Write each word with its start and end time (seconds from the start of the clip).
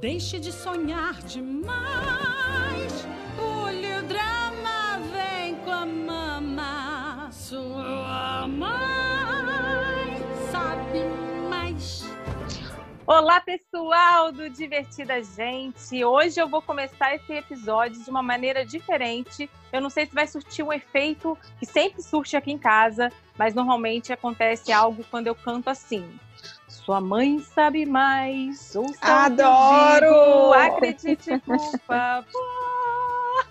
deixe 0.00 0.38
de 0.38 0.50
sonhar 0.50 1.14
demais. 1.22 1.74
O 3.38 3.66
drama, 4.06 4.98
vem 5.12 5.54
com 5.56 5.70
a 5.70 5.84
mama. 5.84 7.28
Sua 7.30 8.48
mãe 8.48 10.16
sabe 10.50 11.00
mais. 11.50 12.04
Olá, 13.06 13.40
pessoal 13.40 14.32
do 14.32 14.48
Divertida 14.48 15.22
Gente. 15.22 16.02
Hoje 16.02 16.40
eu 16.40 16.48
vou 16.48 16.62
começar 16.62 17.14
esse 17.14 17.34
episódio 17.34 18.02
de 18.02 18.08
uma 18.08 18.22
maneira 18.22 18.64
diferente. 18.64 19.50
Eu 19.70 19.82
não 19.82 19.90
sei 19.90 20.06
se 20.06 20.14
vai 20.14 20.26
surtir 20.26 20.64
um 20.64 20.72
efeito 20.72 21.36
que 21.58 21.66
sempre 21.66 22.02
surte 22.02 22.36
aqui 22.36 22.50
em 22.50 22.58
casa, 22.58 23.12
mas 23.36 23.54
normalmente 23.54 24.14
acontece 24.14 24.72
algo 24.72 25.04
quando 25.10 25.26
eu 25.26 25.34
canto 25.34 25.68
assim. 25.68 26.18
Sua 26.90 27.00
mãe 27.00 27.38
sabe 27.38 27.86
mais. 27.86 28.74
Ouça 28.74 28.98
Adoro! 29.00 30.06
digo, 30.06 30.52
Acredite, 30.54 31.38
por 31.38 31.56
favor. 31.86 33.46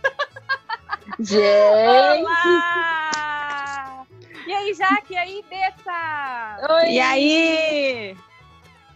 Gente! 1.21 2.21
Olá! 2.21 4.05
E 4.45 4.53
aí, 4.53 4.73
Jaque? 4.73 5.13
E 5.13 5.17
aí, 5.17 5.45
Bessa? 5.49 6.67
Oi! 6.81 6.95
E 6.95 6.99
aí? 6.99 8.17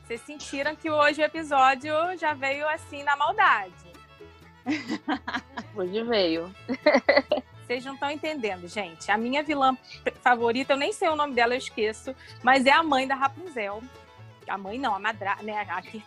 Vocês 0.04 0.20
sentiram 0.20 0.76
que 0.76 0.92
hoje 0.92 1.22
o 1.22 1.26
episódio 1.26 1.94
já 2.20 2.34
veio 2.34 2.68
assim 2.68 3.02
na 3.02 3.16
maldade. 3.16 3.72
Hoje 5.74 6.04
veio. 6.04 6.54
Vocês 7.66 7.86
não 7.86 7.94
estão 7.94 8.12
entendendo, 8.12 8.68
gente. 8.68 9.10
A 9.10 9.18
minha 9.18 9.42
vilã 9.42 9.78
favorita, 10.22 10.74
eu 10.74 10.78
nem 10.78 10.92
sei 10.92 11.08
o 11.08 11.16
nome 11.16 11.34
dela, 11.34 11.54
eu 11.54 11.58
esqueço, 11.58 12.14
mas 12.44 12.66
é 12.66 12.72
a 12.72 12.84
mãe 12.84 13.08
da 13.08 13.16
Rapunzel. 13.16 13.82
A 14.48 14.58
mãe 14.58 14.78
não, 14.78 14.96
a 14.96 15.00
madra, 15.00 15.38
né? 15.42 15.60
A 15.70 15.82
que 15.82 16.04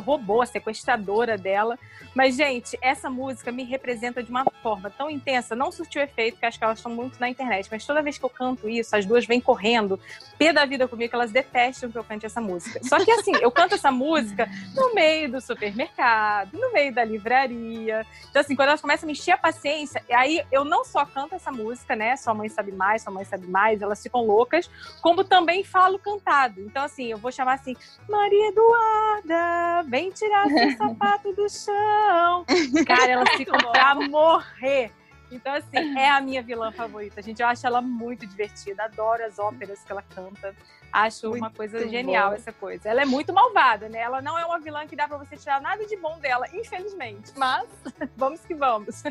roubou, 0.00 0.42
a 0.42 0.46
sequestradora 0.46 1.36
dela. 1.36 1.78
Mas, 2.14 2.36
gente, 2.36 2.78
essa 2.80 3.08
música 3.08 3.50
me 3.50 3.64
representa 3.64 4.22
de 4.22 4.30
uma 4.30 4.44
forma 4.62 4.90
tão 4.90 5.10
intensa, 5.10 5.56
não 5.56 5.72
surtiu 5.72 6.02
efeito, 6.02 6.38
que 6.38 6.46
acho 6.46 6.58
que 6.58 6.64
elas 6.64 6.78
estão 6.78 6.92
muito 6.92 7.18
na 7.18 7.28
internet, 7.28 7.68
mas 7.70 7.84
toda 7.84 8.02
vez 8.02 8.18
que 8.18 8.24
eu 8.24 8.30
canto 8.30 8.68
isso, 8.68 8.94
as 8.94 9.06
duas 9.06 9.26
vêm 9.26 9.40
correndo, 9.40 9.98
pé 10.38 10.52
da 10.52 10.64
vida 10.64 10.86
comigo, 10.86 11.10
que 11.10 11.14
elas 11.14 11.32
detestam 11.32 11.90
que 11.90 11.98
eu 11.98 12.04
cante 12.04 12.26
essa 12.26 12.40
música. 12.40 12.80
Só 12.84 13.02
que 13.04 13.10
assim, 13.10 13.32
eu 13.40 13.50
canto 13.50 13.74
essa 13.74 13.90
música 13.90 14.48
no 14.74 14.94
meio 14.94 15.32
do 15.32 15.40
supermercado, 15.40 16.58
no 16.58 16.72
meio 16.72 16.92
da 16.92 17.04
livraria. 17.04 18.06
Então, 18.30 18.40
assim, 18.40 18.54
quando 18.54 18.68
elas 18.68 18.80
começam 18.80 19.06
a 19.06 19.08
me 19.08 19.12
encher 19.12 19.32
a 19.32 19.38
paciência, 19.38 20.02
aí 20.10 20.44
eu 20.50 20.64
não 20.64 20.84
só 20.84 21.04
canto 21.04 21.34
essa 21.34 21.50
música, 21.50 21.96
né? 21.96 22.16
Sua 22.16 22.34
mãe 22.34 22.48
sabe 22.48 22.72
mais, 22.72 23.02
sua 23.02 23.12
mãe 23.12 23.24
sabe 23.24 23.46
mais, 23.46 23.80
elas 23.82 24.02
ficam 24.02 24.24
loucas, 24.24 24.70
como 25.00 25.24
também 25.24 25.64
falo 25.64 25.98
cantado. 25.98 26.60
Então, 26.60 26.84
assim, 26.84 27.06
eu 27.06 27.18
vou 27.18 27.32
chamar 27.32 27.54
assim, 27.54 27.76
Maria 28.08 28.48
Eduarda, 28.48 29.81
vem 29.82 30.10
tirar 30.10 30.48
seu 30.48 30.70
sapato 30.76 31.32
do 31.32 31.48
chão. 31.48 32.44
Cara, 32.86 33.10
elas 33.12 33.30
ficam 33.36 33.58
pra 33.58 33.94
morrer. 33.94 34.90
Então, 35.30 35.54
assim, 35.54 35.98
é 35.98 36.10
a 36.10 36.20
minha 36.20 36.42
vilã 36.42 36.70
favorita, 36.72 37.22
gente. 37.22 37.40
Eu 37.40 37.48
acho 37.48 37.66
ela 37.66 37.80
muito 37.80 38.26
divertida. 38.26 38.84
Adoro 38.84 39.24
as 39.24 39.38
óperas 39.38 39.82
que 39.82 39.90
ela 39.90 40.02
canta. 40.14 40.54
Acho 40.92 41.30
Muito 41.30 41.42
uma 41.42 41.50
coisa 41.50 41.88
genial 41.88 42.28
bom. 42.28 42.34
essa 42.36 42.52
coisa. 42.52 42.86
Ela 42.86 43.00
é 43.00 43.04
muito 43.06 43.32
malvada, 43.32 43.88
né? 43.88 44.00
Ela 44.00 44.20
não 44.20 44.38
é 44.38 44.44
uma 44.44 44.60
vilã 44.60 44.86
que 44.86 44.94
dá 44.94 45.08
pra 45.08 45.16
você 45.16 45.38
tirar 45.38 45.58
nada 45.58 45.86
de 45.86 45.96
bom 45.96 46.18
dela, 46.18 46.46
infelizmente. 46.52 47.32
Mas 47.34 47.66
vamos 48.14 48.40
que 48.42 48.54
vamos. 48.54 49.02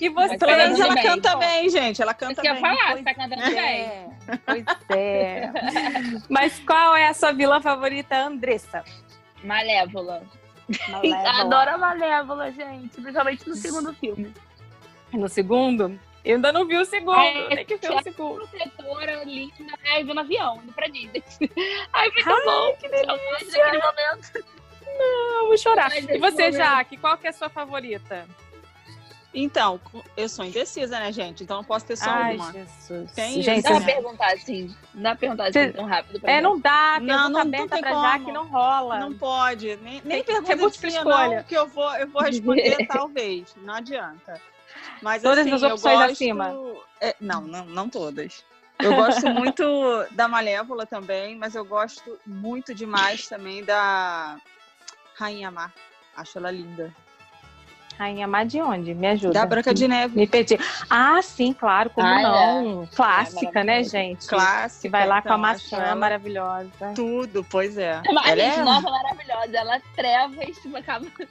E 0.00 0.08
você, 0.10 0.38
Pelo 0.38 0.52
menos 0.56 0.78
ela 0.78 0.94
bem. 0.94 1.02
canta 1.02 1.34
bem, 1.34 1.68
gente. 1.68 2.00
Ela 2.00 2.14
canta 2.14 2.40
eu 2.40 2.44
bem. 2.44 2.54
ia 2.54 2.60
falar, 2.60 2.86
Pois 2.92 2.98
você 2.98 3.02
tá 3.02 3.14
cantando 3.14 3.42
bem. 3.42 3.58
é, 3.58 4.08
pois 4.46 4.64
é. 4.90 5.50
Mas 6.30 6.56
qual 6.60 6.94
é 6.94 7.08
a 7.08 7.14
sua 7.14 7.32
vilã 7.32 7.60
favorita, 7.60 8.16
Andressa? 8.16 8.84
Malévola. 9.44 10.22
Malévola. 10.88 11.30
Adoro 11.40 11.70
a 11.70 11.78
Malévola, 11.78 12.50
gente. 12.50 13.00
Principalmente 13.00 13.48
no 13.48 13.54
segundo 13.54 13.92
filme. 13.94 14.32
No 15.12 15.28
segundo? 15.28 15.98
Eu 16.24 16.36
ainda 16.36 16.52
não 16.52 16.66
vi 16.66 16.76
o 16.78 16.84
segundo. 16.86 17.18
É, 17.18 17.64
Tem 17.64 17.66
que 17.66 17.76
ver 17.76 17.94
o 17.94 18.02
segundo. 18.02 18.48
Protetora, 18.48 19.24
linda. 19.24 19.78
Ai, 19.92 20.02
viu 20.02 20.14
no 20.14 20.20
avião, 20.20 20.60
indo 20.62 20.72
pra 20.72 20.86
Disney. 20.88 21.22
Ai, 21.92 22.10
muito 22.10 22.30
Ai, 22.30 22.44
bom. 22.44 22.76
que 22.76 22.88
Saudade 22.88 23.50
daquele 23.50 23.78
momento. 23.78 24.44
Eu 25.40 25.46
vou 25.48 25.58
chorar. 25.58 25.92
E 25.96 26.18
você. 26.18 26.50
Jaque, 26.52 26.96
qual 26.96 27.18
que 27.18 27.26
é 27.26 27.30
a 27.30 27.32
sua 27.32 27.50
favorita? 27.50 28.26
Então, 29.34 29.80
eu 30.16 30.28
sou 30.28 30.44
indecisa, 30.44 30.98
né, 31.00 31.10
gente? 31.12 31.42
Então 31.42 31.56
não 31.56 31.64
posso 31.64 31.84
ter 31.84 31.96
só 31.96 32.08
Ai, 32.08 32.36
uma. 32.36 32.52
Jesus. 32.52 33.10
Tem 33.12 33.42
Gente, 33.42 33.58
isso, 33.60 33.68
Dá 33.68 33.80
né? 33.80 33.84
pra 33.84 33.94
perguntar 33.94 34.32
assim. 34.32 34.76
Dá 34.94 35.10
pra 35.10 35.16
perguntar 35.18 35.52
Cê- 35.52 35.58
assim 35.58 35.72
tão 35.72 35.84
rápido 35.86 36.20
pra 36.20 36.30
É, 36.32 36.36
mim. 36.36 36.42
não 36.42 36.60
dá. 36.60 36.98
Não, 37.00 37.28
não- 37.28 37.44
não 37.44 37.50
tem 37.50 37.66
pra 37.68 37.82
como. 37.82 38.02
Jaque 38.02 38.32
não 38.32 38.46
rola. 38.46 38.98
Não 39.00 39.12
pode. 39.14 39.76
Nem, 39.82 40.00
nem 40.04 40.22
que 40.22 40.32
ser 40.32 40.42
pergunta 40.42 40.56
múltipla 40.56 40.90
sim 40.90 40.96
ou 40.98 41.02
escolha. 41.10 41.36
não, 41.38 41.42
que 41.44 41.54
eu 41.54 41.66
vou, 41.66 41.94
eu 41.96 42.08
vou 42.08 42.22
responder 42.22 42.86
talvez. 42.86 43.54
Não 43.56 43.74
adianta. 43.74 44.40
Mas 45.02 45.22
Todas 45.22 45.38
assim, 45.40 45.52
as 45.52 45.62
eu 45.62 45.68
opções 45.70 45.98
gosto... 45.98 46.12
acima. 46.12 46.54
É, 47.00 47.16
não, 47.20 47.40
não, 47.40 47.64
não 47.66 47.88
todas. 47.88 48.44
Eu 48.78 48.94
gosto 48.94 49.28
muito 49.30 49.64
da 50.12 50.26
Malévola 50.28 50.86
também, 50.86 51.36
mas 51.36 51.54
eu 51.54 51.64
gosto 51.64 52.18
muito 52.26 52.74
demais 52.74 53.26
também 53.28 53.64
da 53.64 54.36
Rainha 55.16 55.50
Mar. 55.50 55.72
Acho 56.16 56.38
ela 56.38 56.50
linda. 56.50 56.94
Rainha 57.98 58.26
Má 58.26 58.44
de 58.44 58.60
onde? 58.60 58.94
Me 58.94 59.06
ajuda. 59.08 59.32
Da 59.34 59.46
Branca 59.46 59.72
de 59.72 59.86
Neve. 59.88 60.16
Me 60.16 60.26
perdi. 60.26 60.58
Ah, 60.90 61.20
sim, 61.22 61.52
claro, 61.52 61.90
como 61.90 62.06
Ah, 62.06 62.20
é. 62.20 62.22
não? 62.22 62.88
Clássica, 62.94 63.60
É 63.60 63.64
né, 63.64 63.84
gente? 63.84 64.26
Clássica. 64.26 64.82
Que 64.82 64.88
vai 64.88 65.06
lá 65.06 65.22
com 65.22 65.28
a 65.28 65.30
então, 65.32 65.38
maçã 65.38 65.76
ela 65.76 65.94
maravilhosa. 65.94 66.92
Tudo, 66.94 67.44
pois 67.44 67.78
é. 67.78 68.00
Ela 68.04 68.22
gente 68.22 68.60
é... 68.60 68.62
nova 68.64 68.90
maravilhosa. 68.90 69.56
Ela 69.56 69.80
treva 69.94 70.44
e 70.44 70.52
tipo, 70.52 70.76
acaba. 70.76 71.06
com 71.06 71.22
a 71.22 71.26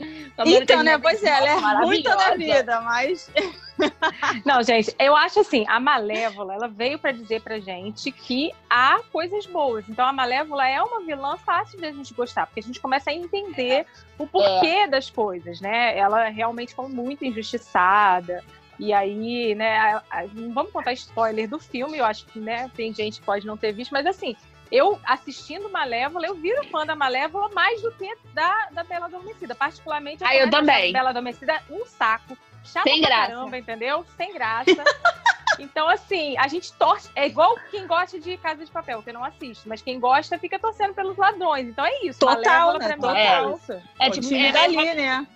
Branca 0.45 0.63
Então, 0.63 0.83
né? 0.83 0.97
Pois 0.97 1.23
é, 1.23 1.29
ela 1.29 1.49
é 1.49 1.55
nossa, 1.59 1.79
ruim 1.85 2.03
toda 2.03 2.15
a 2.15 2.17
maravilhosa. 2.17 2.59
vida, 2.59 2.81
mas 2.81 3.31
Não, 4.45 4.61
gente, 4.63 4.93
eu 4.99 5.15
acho 5.15 5.39
assim, 5.39 5.65
a 5.67 5.79
Malévola, 5.79 6.53
ela 6.53 6.67
veio 6.67 6.97
pra 6.99 7.11
dizer 7.11 7.41
pra 7.41 7.59
gente 7.59 8.11
que 8.11 8.51
há 8.69 8.99
coisas 9.11 9.45
boas. 9.45 9.87
Então 9.89 10.05
a 10.05 10.13
Malévola 10.13 10.67
é 10.67 10.81
uma 10.81 11.01
vilã 11.01 11.37
fácil 11.37 11.79
de 11.79 11.85
a 11.87 11.91
gente 11.91 12.13
gostar, 12.13 12.45
porque 12.45 12.59
a 12.59 12.63
gente 12.63 12.79
começa 12.79 13.09
a 13.09 13.13
entender 13.13 13.85
o 14.23 14.27
porquê 14.27 14.87
das 14.87 15.09
coisas, 15.09 15.59
né? 15.61 15.97
Ela 15.97 16.29
realmente 16.29 16.73
foi 16.73 16.87
muito 16.87 17.23
injustiçada. 17.25 18.43
E 18.79 18.91
aí, 18.91 19.53
né, 19.55 20.01
não 20.33 20.51
vamos 20.51 20.71
contar 20.71 20.93
spoiler 20.93 21.47
do 21.47 21.59
filme, 21.59 21.99
eu 21.99 22.05
acho 22.05 22.25
que, 22.25 22.39
né, 22.39 22.69
tem 22.75 22.91
gente 22.93 23.19
que 23.19 23.25
pode 23.25 23.45
não 23.45 23.55
ter 23.55 23.71
visto, 23.71 23.91
mas 23.91 24.05
assim, 24.05 24.35
eu 24.71 24.99
assistindo 25.05 25.69
Malévola, 25.69 26.25
eu 26.25 26.33
viro 26.33 26.67
fã 26.69 26.83
da 26.83 26.95
Malévola 26.95 27.49
mais 27.53 27.79
do 27.83 27.91
que 27.91 28.11
da, 28.33 28.69
da 28.71 28.83
Bela 28.83 29.05
Adormecida. 29.05 29.53
Particularmente, 29.53 30.23
Ah, 30.23 30.35
eu 30.35 30.49
começo 30.49 30.55
a 30.55 30.59
achar 30.59 30.73
também. 30.73 30.91
Bela 30.93 31.09
Adormecida 31.11 31.61
um 31.69 31.85
saco. 31.85 32.35
Chata 32.63 32.89
Sem 32.89 33.01
pra 33.01 33.09
graça. 33.09 33.27
caramba, 33.33 33.57
entendeu? 33.57 34.05
Sem 34.17 34.33
graça. 34.33 34.65
Então, 35.59 35.87
assim, 35.89 36.37
a 36.37 36.47
gente 36.47 36.73
torce. 36.73 37.09
É 37.15 37.27
igual 37.27 37.57
quem 37.69 37.85
gosta 37.87 38.19
de 38.19 38.37
Casa 38.37 38.65
de 38.65 38.71
Papel, 38.71 39.01
que 39.03 39.11
não 39.11 39.23
assiste, 39.23 39.67
mas 39.67 39.81
quem 39.81 39.99
gosta 39.99 40.37
fica 40.37 40.59
torcendo 40.59 40.93
pelos 40.93 41.17
ladrões. 41.17 41.67
Então 41.67 41.85
é 41.85 42.05
isso. 42.05 42.19
total, 42.19 42.77
né? 42.77 42.95
Total. 42.95 43.15
é. 43.15 43.83
É 43.99 44.09
o 44.09 44.11
tipo, 44.11 44.33
é, 44.33 44.51
dali, 44.51 44.77
é, 44.77 44.95
né? 44.95 45.27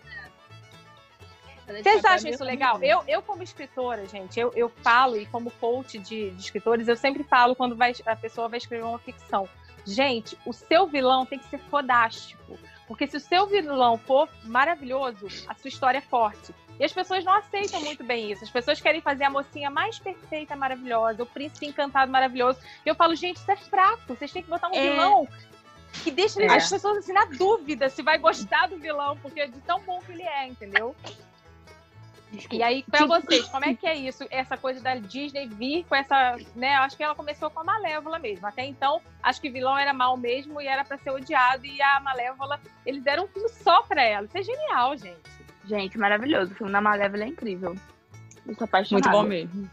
Vocês 1.68 2.06
acham 2.06 2.32
isso 2.32 2.44
legal? 2.44 2.82
Eu, 2.82 3.04
eu 3.08 3.22
como 3.22 3.44
escritora, 3.44 4.08
gente, 4.08 4.40
eu, 4.40 4.54
eu 4.56 4.70
falo, 4.70 5.18
e 5.18 5.26
como 5.26 5.52
coach 5.52 6.00
de, 6.00 6.32
de 6.32 6.42
escritores, 6.42 6.88
eu 6.88 6.96
sempre 6.96 7.24
falo 7.24 7.56
quando 7.56 7.76
vai, 7.76 7.94
a 8.06 8.16
pessoa 8.16 8.48
vai 8.48 8.58
escrever 8.58 8.86
uma 8.86 9.00
ficção. 9.00 9.50
Gente, 9.86 10.38
o 10.46 10.54
seu 10.54 10.88
vilão 10.88 11.26
tem 11.26 11.38
que 11.38 11.46
ser 11.50 11.60
fodástico. 11.60 12.58
Porque 12.88 13.06
se 13.06 13.18
o 13.18 13.20
seu 13.20 13.46
vilão 13.48 13.98
for 13.98 14.30
maravilhoso, 14.44 15.28
a 15.48 15.54
sua 15.54 15.68
história 15.68 15.98
é 15.98 16.02
forte. 16.02 16.54
E 16.80 16.86
as 16.86 16.94
pessoas 16.94 17.24
não 17.24 17.34
aceitam 17.34 17.82
muito 17.82 18.04
bem 18.04 18.32
isso. 18.32 18.44
As 18.44 18.50
pessoas 18.50 18.80
querem 18.80 19.02
fazer 19.02 19.26
a 19.26 19.30
mocinha 19.30 19.70
mais 19.70 20.00
perfeita, 20.00 20.56
maravilhosa, 20.56 21.24
o 21.24 21.26
príncipe 21.26 21.66
encantado, 21.66 22.12
maravilhoso. 22.12 22.60
E 22.86 22.90
eu 22.90 22.96
falo, 22.96 23.16
gente, 23.16 23.38
isso 23.38 23.52
é 23.52 23.56
fraco. 23.58 24.02
Vocês 24.08 24.32
têm 24.32 24.44
que 24.44 24.50
botar 24.50 24.70
um 24.70 24.76
É. 24.76 24.82
vilão 24.82 25.28
que 26.04 26.12
deixa 26.12 26.42
É. 26.42 26.56
as 26.56 26.70
pessoas 26.70 27.00
assim 27.00 27.14
na 27.14 27.26
dúvida 27.26 27.90
se 27.90 28.02
vai 28.04 28.18
gostar 28.18 28.68
do 28.68 28.78
vilão, 28.78 29.18
porque 29.18 29.42
é 29.42 29.48
de 29.48 29.60
tão 29.62 29.82
bom 29.82 30.00
que 30.06 30.12
ele 30.12 30.24
é, 30.24 30.48
entendeu? 30.48 30.96
E 32.52 32.62
aí, 32.62 32.84
pra 32.84 33.06
vocês, 33.06 33.48
como 33.48 33.66
é 33.66 33.74
que 33.76 33.88
é 33.88 33.96
isso? 33.96 34.26
Essa 34.30 34.58
coisa 34.58 34.82
da 34.82 34.96
Disney 34.96 35.48
vir 35.48 35.86
com 35.86 35.96
essa, 35.96 36.38
né? 36.56 36.76
eu 36.76 36.82
Acho 36.82 36.98
que 36.98 37.04
ela 37.04 37.16
começou 37.16 37.50
com 37.50 37.62
a 37.62 37.64
Malévola 37.64 38.20
mesmo. 38.20 38.46
Até 38.46 38.66
então, 38.66 39.02
acho 39.24 39.40
que 39.42 39.50
o 39.50 39.54
vilão 39.54 39.78
era 39.78 39.94
mal 39.94 40.18
mesmo 40.18 40.62
e 40.62 40.68
era 40.68 40.84
pra 40.84 40.98
ser 40.98 41.12
odiado. 41.12 41.66
E 41.66 41.82
a 41.82 42.00
Malévola, 42.00 42.60
eles 42.86 43.04
deram 43.04 43.26
um 43.26 43.28
filme 43.28 43.50
só 43.50 43.82
pra 43.84 44.04
ela. 44.04 44.26
Isso 44.26 44.38
é 44.38 44.44
genial, 44.44 44.98
gente. 44.98 45.38
Gente, 45.66 45.98
maravilhoso. 45.98 46.52
O 46.52 46.56
filme 46.56 46.72
da 46.72 46.82
Malévola 46.82 47.24
é 47.24 47.28
incrível. 47.28 47.76
Eu 48.46 48.56
sou 48.56 48.66
apaixonada. 48.66 49.10
Muito 49.10 49.24
bom 49.24 49.28
mesmo. 49.28 49.70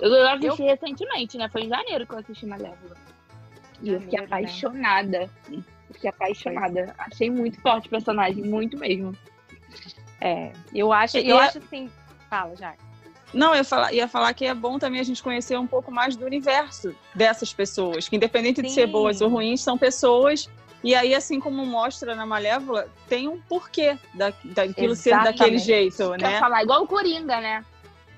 Eu, 0.00 0.12
eu 0.12 0.28
assisti 0.28 0.62
recentemente, 0.62 1.38
né? 1.38 1.48
Foi 1.48 1.62
em 1.62 1.68
janeiro 1.68 2.06
que 2.06 2.14
eu 2.14 2.18
assisti 2.18 2.46
Malévola. 2.46 2.96
E 3.82 3.90
eu 3.90 4.00
fiquei 4.00 4.18
né? 4.20 4.26
apaixonada. 4.26 5.30
Eu 5.50 5.62
fiquei 5.92 6.10
apaixonada. 6.10 6.94
Achei 6.98 7.30
muito 7.30 7.60
forte 7.60 7.86
o 7.88 7.90
personagem, 7.90 8.44
muito 8.44 8.78
mesmo. 8.78 9.16
É, 10.24 10.52
eu 10.74 10.90
acho, 10.90 11.18
E 11.18 11.28
eu 11.28 11.38
é- 11.38 11.42
acho 11.48 11.58
assim. 11.58 11.90
Fala, 12.30 12.56
já. 12.56 12.74
Não, 13.34 13.50
eu 13.50 13.56
ia 13.56 13.64
falar, 13.64 13.92
ia 13.92 14.08
falar 14.08 14.32
que 14.32 14.46
é 14.46 14.54
bom 14.54 14.78
também 14.78 14.98
a 15.00 15.04
gente 15.04 15.22
conhecer 15.22 15.58
um 15.58 15.66
pouco 15.66 15.92
mais 15.92 16.16
do 16.16 16.24
universo 16.24 16.94
dessas 17.14 17.52
pessoas, 17.52 18.08
que 18.08 18.16
independente 18.16 18.62
de 18.62 18.68
Sim. 18.68 18.74
ser 18.74 18.86
boas 18.86 19.20
ou 19.20 19.28
ruins, 19.28 19.60
são 19.60 19.76
pessoas 19.76 20.48
E 20.82 20.94
aí, 20.94 21.14
assim 21.14 21.40
como 21.40 21.64
mostra 21.66 22.14
na 22.14 22.24
Malévola, 22.26 22.88
tem 23.08 23.26
um 23.26 23.40
porquê 23.40 23.98
da, 24.14 24.32
daquilo 24.44 24.94
ser 24.94 25.12
daquele 25.22 25.58
jeito, 25.58 26.10
né? 26.16 26.38
Falar 26.38 26.62
igual 26.62 26.82
o 26.82 26.86
Coringa, 26.86 27.40
né? 27.40 27.64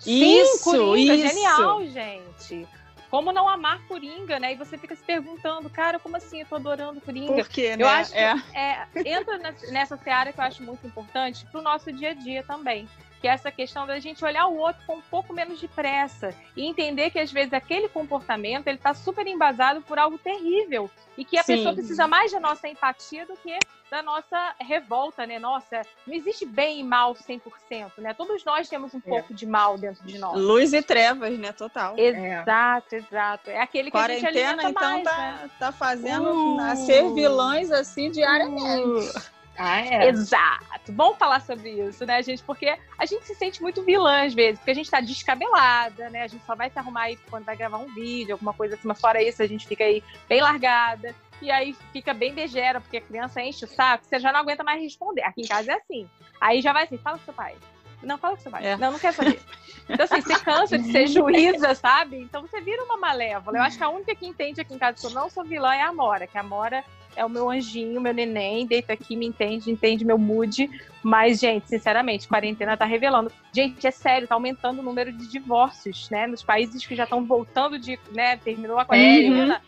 Isso, 0.05 0.58
Sim, 0.58 0.64
Coringa, 0.64 1.14
isso. 1.14 1.29
genial, 1.29 1.87
gente. 1.87 2.69
Como 3.11 3.32
não 3.32 3.49
amar 3.49 3.81
Coringa, 3.87 4.38
né? 4.41 4.53
E 4.53 4.56
você 4.56 4.76
fica 4.76 4.94
se 4.97 5.03
perguntando, 5.05 5.70
cara, 5.70 5.99
como 5.99 6.17
assim 6.17 6.41
eu 6.41 6.47
tô 6.47 6.56
adorando 6.56 7.00
Coringa? 7.00 7.32
Por 7.35 7.49
quê, 7.49 7.76
né? 7.76 7.82
Eu 7.85 7.88
acho 7.88 8.12
que 8.12 8.19
É. 8.19 8.35
é, 8.55 8.87
entra 9.05 9.38
nessa- 9.38 9.97
seara 9.97 10.32
que 10.32 10.41
eu 10.41 10.44
acho 10.44 10.62
muito 10.62 10.87
importante 10.87 11.47
pro 11.47 11.62
nosso 11.62 11.93
dia 11.93 12.11
a 12.11 12.14
dia 12.14 12.43
também. 12.43 12.88
Que 13.26 13.31
é 13.31 13.34
essa 13.34 13.50
questão 13.50 13.88
da 13.88 13.99
gente 13.99 14.25
olhar 14.25 14.46
o 14.46 14.56
outro 14.56 14.81
com 14.87 14.99
um 14.99 15.02
pouco 15.02 15.32
menos 15.32 15.58
de 15.58 15.67
pressa 15.67 16.32
e 16.56 16.64
entender 16.64 17.11
que 17.11 17.19
às 17.19 17.32
vezes 17.32 17.52
aquele 17.52 17.88
comportamento 17.88 18.69
ele 18.69 18.78
tá 18.78 18.94
super 18.94 19.26
embasado 19.26 19.82
por 19.82 19.99
algo 19.99 20.17
terrível 20.17 20.88
e 21.19 21.25
que 21.25 21.37
a 21.37 21.43
Sim. 21.43 21.56
pessoa 21.56 21.75
precisa 21.75 22.06
mais 22.06 22.31
da 22.31 22.38
nossa 22.38 22.69
empatia 22.69 23.26
do 23.26 23.34
que 23.38 23.58
da 23.90 24.00
nossa 24.00 24.55
revolta, 24.61 25.26
né? 25.26 25.40
Nossa, 25.40 25.82
não 26.06 26.14
existe 26.14 26.46
bem 26.46 26.78
e 26.78 26.84
mal 26.84 27.14
100%, 27.14 27.99
né? 27.99 28.14
Todos 28.14 28.44
nós 28.44 28.69
temos 28.69 28.94
um 28.94 29.00
pouco 29.00 29.34
de 29.34 29.44
mal 29.44 29.76
dentro 29.76 30.05
de 30.05 30.19
nós. 30.19 30.40
Luz 30.40 30.72
e 30.72 30.81
trevas, 30.81 31.37
né? 31.37 31.52
Total. 31.52 31.99
Exato, 31.99 32.94
exato. 32.94 33.50
É 33.50 33.61
aquele 33.61 33.90
que 33.90 33.96
a 33.96 34.06
gente 34.06 34.20
Quarentena, 34.20 34.52
alimenta 34.52 34.70
então, 34.70 34.90
mais, 34.93 35.05
tá, 35.05 35.19
né? 35.19 35.50
tá 35.58 35.72
fazendo 35.72 36.31
Uh. 36.31 36.56
nascer 36.56 37.12
vilões 37.12 37.72
assim 37.72 38.08
diariamente. 38.08 39.34
Ah, 39.58 39.81
é. 39.81 40.08
Exato. 40.08 40.93
Bom 40.93 41.14
falar 41.14 41.41
sobre 41.41 41.70
isso, 41.70 42.05
né, 42.05 42.23
gente? 42.23 42.43
Porque 42.43 42.76
a 42.99 43.06
gente 43.06 43.26
se 43.26 43.35
sente 43.35 43.62
muito 43.62 43.82
vilã 43.82 44.25
às 44.25 44.35
vezes, 44.35 44.58
porque 44.58 44.70
a 44.70 44.75
gente 44.75 44.91
tá 44.91 45.00
descabelada, 45.00 46.11
né? 46.11 46.23
A 46.23 46.26
gente 46.26 46.44
só 46.44 46.55
vai 46.55 46.70
se 46.70 46.79
arrumar 46.79 47.03
aí 47.03 47.19
quando 47.31 47.44
vai 47.44 47.56
gravar 47.56 47.79
um 47.79 47.93
vídeo, 47.93 48.35
alguma 48.35 48.53
coisa 48.53 48.75
assim, 48.75 48.87
mas 48.87 49.00
fora 49.00 49.23
isso, 49.23 49.43
a 49.43 49.47
gente 49.47 49.67
fica 49.67 49.85
aí 49.85 50.03
bem 50.29 50.41
largada. 50.41 51.14
E 51.41 51.50
aí 51.50 51.76
fica 51.93 52.14
bem 52.14 52.32
begera, 52.32 52.81
porque 52.81 52.97
a 52.97 53.00
criança 53.00 53.43
enche 53.43 53.64
o 53.64 53.69
saco, 53.69 54.05
você 54.06 54.19
já 54.19 54.32
não 54.32 54.41
aguenta 54.41 54.64
mais 54.64 54.81
responder. 54.81 55.23
Aqui 55.23 55.43
em 55.43 55.47
casa 55.47 55.73
é 55.73 55.75
assim. 55.75 56.08
Aí 56.41 56.62
já 56.62 56.73
vai 56.73 56.85
assim, 56.85 56.97
fala 56.99 57.19
com 57.19 57.25
seu 57.25 57.35
pai. 57.35 57.55
Não, 58.03 58.19
fala 58.19 58.37
com 58.37 58.43
seu 58.43 58.50
pai. 58.53 58.67
É. 58.67 58.76
Não, 58.76 58.93
não 58.93 58.99
quer 58.99 59.12
saber. 59.12 59.41
Então, 59.88 60.05
assim, 60.05 60.20
você 60.20 60.38
cansa 60.41 60.79
de 60.79 60.91
ser 60.91 61.06
juíza, 61.08 61.75
sabe? 61.75 62.19
Então 62.19 62.43
você 62.43 62.61
vira 62.61 62.82
uma 62.85 62.97
malévola. 62.97 63.58
Eu 63.58 63.62
acho 63.62 63.76
que 63.76 63.85
a 63.85 63.88
única 63.88 64.14
que 64.14 64.26
entende 64.26 64.61
aqui 64.61 64.75
em 64.75 64.79
casa 64.79 64.99
que 65.00 65.06
eu 65.06 65.11
não 65.11 65.29
sou 65.31 65.44
vilã 65.44 65.75
é 65.75 65.82
a 65.82 65.88
Amora, 65.88 66.26
que 66.26 66.37
a 66.37 66.41
Amora 66.41 66.85
é 67.16 67.24
o 67.24 67.28
meu 67.28 67.50
anjinho, 67.50 68.00
meu 68.00 68.12
neném, 68.12 68.66
deita 68.66 68.92
aqui, 68.92 69.16
me 69.16 69.26
entende, 69.26 69.70
entende 69.70 70.04
meu 70.04 70.18
mood. 70.18 70.70
Mas, 71.02 71.40
gente, 71.40 71.68
sinceramente, 71.68 72.28
quarentena 72.28 72.76
tá 72.76 72.84
revelando. 72.84 73.32
Gente, 73.52 73.86
é 73.86 73.90
sério, 73.90 74.28
tá 74.28 74.34
aumentando 74.34 74.80
o 74.80 74.82
número 74.82 75.10
de 75.10 75.26
divórcios, 75.26 76.10
né? 76.10 76.26
Nos 76.26 76.42
países 76.42 76.84
que 76.84 76.94
já 76.94 77.04
estão 77.04 77.24
voltando 77.24 77.78
de, 77.78 77.98
né? 78.12 78.36
Terminou 78.36 78.78
a 78.78 78.84
quarentena. 78.84 79.62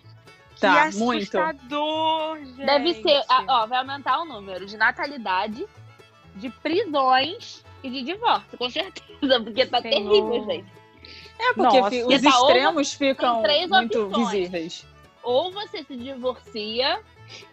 Tá, 0.60 0.90
que 0.90 0.96
muito. 0.96 1.38
assustador, 1.38 2.38
gente. 2.38 2.66
Deve 2.66 2.94
ser, 2.94 3.22
ó, 3.48 3.66
vai 3.66 3.78
aumentar 3.78 4.20
o 4.20 4.24
número 4.24 4.66
de 4.66 4.76
natalidade, 4.76 5.64
de 6.34 6.50
prisões 6.50 7.64
e 7.82 7.88
de 7.88 8.02
divórcio, 8.02 8.58
com 8.58 8.68
certeza, 8.68 9.40
porque 9.42 9.66
tá 9.66 9.80
Senhor. 9.80 9.94
terrível, 9.94 10.44
gente. 10.46 10.78
É 11.38 11.52
porque 11.54 11.62
Nossa. 11.62 11.80
Porque 11.82 12.02
os 12.02 12.22
tá 12.22 12.30
extremos 12.30 12.92
ficam 12.92 13.42
três 13.42 13.68
muito 13.68 14.06
opções. 14.06 14.30
visíveis. 14.30 14.86
Ou 15.22 15.52
você 15.52 15.84
se 15.84 15.96
divorcia, 15.96 17.00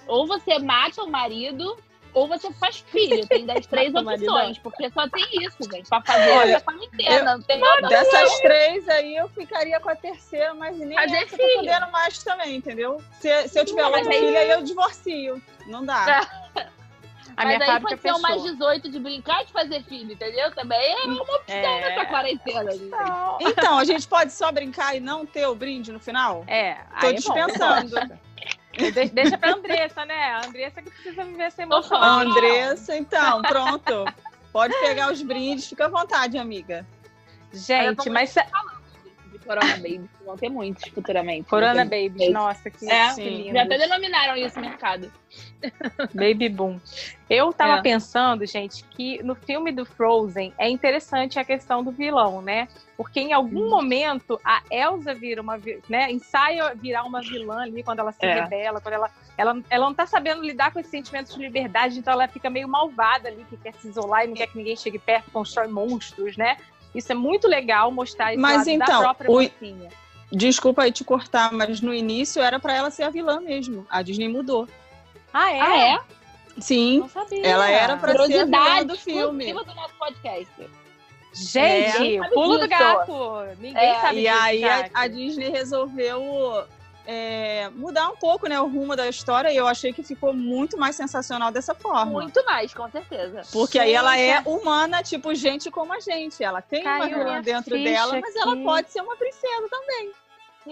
ou 0.08 0.26
você 0.28 0.60
mata 0.60 1.04
o 1.04 1.10
marido, 1.10 1.78
ou 2.14 2.28
você 2.28 2.52
faz 2.54 2.78
filho. 2.88 3.28
Tem 3.28 3.46
das 3.46 3.66
três 3.68 3.94
opções, 3.94 4.58
porque 4.60 4.90
só 4.90 5.08
tem 5.10 5.26
isso, 5.46 5.58
gente, 5.72 5.90
pra 5.90 6.02
fazer 6.02 6.32
Olha, 6.32 6.56
essa 6.56 6.66
quarentena. 6.66 7.34
Não 7.38 7.42
tem 7.42 7.60
nada. 7.60 7.88
Dessas 7.90 8.40
três 8.40 8.88
aí, 8.88 9.16
eu 9.18 9.28
ficaria 9.30 9.80
com 9.80 9.90
a 9.90 9.96
terceira, 9.96 10.54
mas 10.54 10.78
nem 10.78 10.94
Fazer 10.96 11.16
essa 11.18 11.36
eu 11.36 11.40
filho. 11.40 11.56
podendo 11.58 11.92
mais 11.92 12.24
também, 12.24 12.56
entendeu? 12.56 13.02
Se, 13.20 13.48
se 13.50 13.60
eu 13.60 13.66
tiver 13.66 13.86
outra 13.86 14.00
aí- 14.02 14.20
filha, 14.20 14.40
aí 14.40 14.50
eu 14.50 14.64
divorcio. 14.64 15.42
Não 15.68 15.84
dá. 15.86 16.22
A 17.38 17.44
Mas 17.44 17.58
minha 17.58 17.74
aí 17.74 17.82
pode 17.82 18.00
ser 18.00 18.12
o 18.12 18.14
fechou. 18.14 18.20
mais 18.22 18.44
18 18.44 18.90
de 18.90 18.98
brincar 18.98 19.42
e 19.42 19.46
de 19.48 19.52
fazer 19.52 19.84
filho, 19.84 20.14
entendeu? 20.14 20.56
Também 20.56 20.80
é 20.94 21.04
uma 21.06 21.22
opção 21.22 21.54
É. 21.54 21.82
nessa 21.90 22.06
quarentena. 22.06 22.72
gente. 22.72 22.86
Não. 22.86 23.38
Então, 23.42 23.78
a 23.78 23.84
gente 23.84 24.08
pode 24.08 24.32
só 24.32 24.54
brincar 24.54 24.96
e 24.96 25.02
não 25.02 25.26
ter 25.26 25.46
o 25.46 25.54
brinde 25.54 25.92
no 25.92 26.00
final? 26.00 26.46
É, 26.48 26.76
Tô 27.02 27.08
aí 27.08 27.10
é 27.10 27.10
bom. 27.10 27.14
dispensando. 27.16 27.96
De- 28.78 29.10
Deixa 29.10 29.38
pra 29.38 29.52
Andressa, 29.54 30.06
né? 30.06 30.32
A 30.32 30.46
Andressa 30.46 30.82
que 30.82 30.90
precisa 30.90 31.24
viver 31.24 31.44
essa 31.44 31.64
emoção. 31.64 31.98
A. 31.98 32.22
Andressa, 32.22 32.96
então, 32.98 33.42
pronto. 33.42 34.06
Pode 34.52 34.74
pegar 34.80 35.12
os 35.12 35.22
brindes, 35.22 35.68
fica 35.68 35.86
à 35.86 35.90
vontade, 35.90 36.38
amiga. 36.38 36.86
Gente, 37.54 38.10
mas 38.10 38.34
De 38.34 38.42
Corona 39.46 39.76
Baby. 39.78 40.10
Vão 40.26 40.36
ter 40.36 40.50
muitos 40.50 40.90
futuramente. 40.90 41.48
Corona 41.50 41.84
Baby. 41.86 42.10
Babies, 42.10 42.34
nossa, 42.34 42.70
que, 42.70 42.90
É, 42.90 43.14
que 43.14 43.22
lindo. 43.30 43.54
Já 43.54 43.64
até 43.64 43.78
denominaram 43.78 44.36
isso 44.36 44.60
no 44.60 44.68
mercado. 44.68 45.12
Baby 46.14 46.50
Boom. 46.50 46.80
Eu 47.30 47.52
tava 47.52 47.80
É. 47.80 47.82
pensando, 47.82 48.46
gente, 48.46 48.84
que 48.84 49.22
no 49.24 49.36
filme 49.36 49.72
do 49.72 49.86
Frozen 49.86 50.54
é 50.58 50.70
interessante 50.70 51.40
a 51.40 51.44
questão 51.44 51.84
do 51.84 51.92
vilão, 51.92 52.42
né? 52.42 52.68
Porque 52.96 53.20
em 53.20 53.34
algum 53.34 53.70
momento 53.70 54.40
a 54.44 54.62
Elsa 54.72 55.14
vira 55.14 55.42
uma, 55.42 55.60
né, 55.90 56.12
ensaia 56.12 56.74
virar 56.76 57.04
uma 57.04 57.22
vilã 57.22 57.62
ali 57.64 57.84
quando 57.84 58.00
ela 58.00 58.12
se 58.12 58.24
É. 58.26 58.42
rebela, 58.42 58.80
quando 58.80 58.94
ela, 58.94 59.12
ela, 59.38 59.62
ela 59.70 59.86
não 59.86 59.94
tá 59.94 60.06
sabendo 60.06 60.42
lidar 60.44 60.72
com 60.72 60.80
esse 60.80 60.90
sentimento 60.92 61.34
de 61.34 61.40
liberdade, 61.40 61.98
então 62.00 62.14
ela 62.14 62.28
fica 62.28 62.50
meio 62.50 62.68
malvada 62.70 63.28
ali, 63.28 63.44
que 63.50 63.58
quer 63.58 63.74
se 63.74 63.88
isolar 63.90 64.24
e 64.24 64.28
não 64.28 64.36
quer 64.36 64.48
que 64.48 64.58
ninguém 64.58 64.76
chegue 64.76 65.00
perto, 65.00 65.30
constrói 65.32 65.68
monstros, 65.68 66.38
né? 66.38 66.58
Isso 66.96 67.12
é 67.12 67.16
muito 67.16 67.48
legal 67.48 67.92
mostrar 67.92 68.32
esse 68.34 68.42
Mas 68.42 68.58
lado 68.58 68.66
da 68.66 68.72
então, 68.74 69.02
própria 69.02 69.30
o- 69.30 69.34
mocinha. 69.34 69.90
Desculpa 70.32 70.84
aí 70.84 70.92
te 70.92 71.04
cortar, 71.04 71.52
mas 71.54 71.82
no 71.82 71.94
início 71.94 72.42
era 72.42 72.60
pra 72.60 72.74
ela 72.74 72.90
ser 72.90 73.04
a 73.04 73.10
vilã 73.10 73.40
mesmo. 73.40 73.86
A 73.90 74.02
Disney 74.02 74.28
mudou. 74.28 74.68
Ah, 75.34 75.52
é? 75.54 75.60
Ah, 75.62 75.78
é? 75.78 76.00
Sim, 76.60 77.00
Não 77.02 77.10
sabia. 77.10 77.46
ela 77.46 77.70
era 77.70 77.98
pra 77.98 78.14
ser 78.26 78.40
a 78.40 78.46
vilã 78.46 78.86
do 78.86 78.98
filme. 78.98 79.54
do 79.54 79.76
nosso 79.76 79.94
podcast. 80.00 80.52
Gente, 81.34 82.18
É. 82.18 82.30
pulo 82.30 82.58
do 82.58 82.68
gato. 82.68 83.14
Ninguém 83.60 83.76
É, 83.86 84.00
sabe 84.00 84.20
E 84.20 84.24
disso, 84.24 84.38
aí 84.42 84.64
a, 84.64 84.90
a 84.94 85.08
Disney 85.08 85.50
resolveu 85.50 86.64
é, 87.08 87.70
mudar 87.70 88.10
um 88.10 88.16
pouco 88.16 88.48
né, 88.48 88.60
o 88.60 88.68
rumo 88.68 88.96
da 88.96 89.08
história 89.08 89.52
e 89.52 89.58
eu 89.58 89.68
achei 89.68 89.94
que 89.94 90.04
ficou 90.04 90.34
muito 90.34 90.78
mais 90.78 90.96
sensacional 90.96 91.52
dessa 91.52 91.74
forma. 91.74 92.06
Muito 92.06 92.44
mais, 92.46 92.74
com 92.74 92.90
certeza. 92.90 93.44
Porque 93.52 93.80
aí 93.80 93.94
ela 93.94 94.18
é 94.18 94.40
humana, 94.46 95.04
tipo 95.04 95.34
gente 95.34 95.70
como 95.70 95.94
a 95.94 96.00
gente. 96.00 96.44
Ela 96.44 96.62
tem 96.62 96.82
uma 96.82 97.00
Caiu 97.00 97.18
vilã 97.18 97.24
minha 97.26 97.42
dentro 97.42 97.76
dela, 97.76 98.20
mas 98.20 98.36
ela 98.36 98.56
pode 98.58 98.92
ser 98.92 99.02
uma 99.02 99.16
princesa 99.16 99.68
também. 99.70 100.12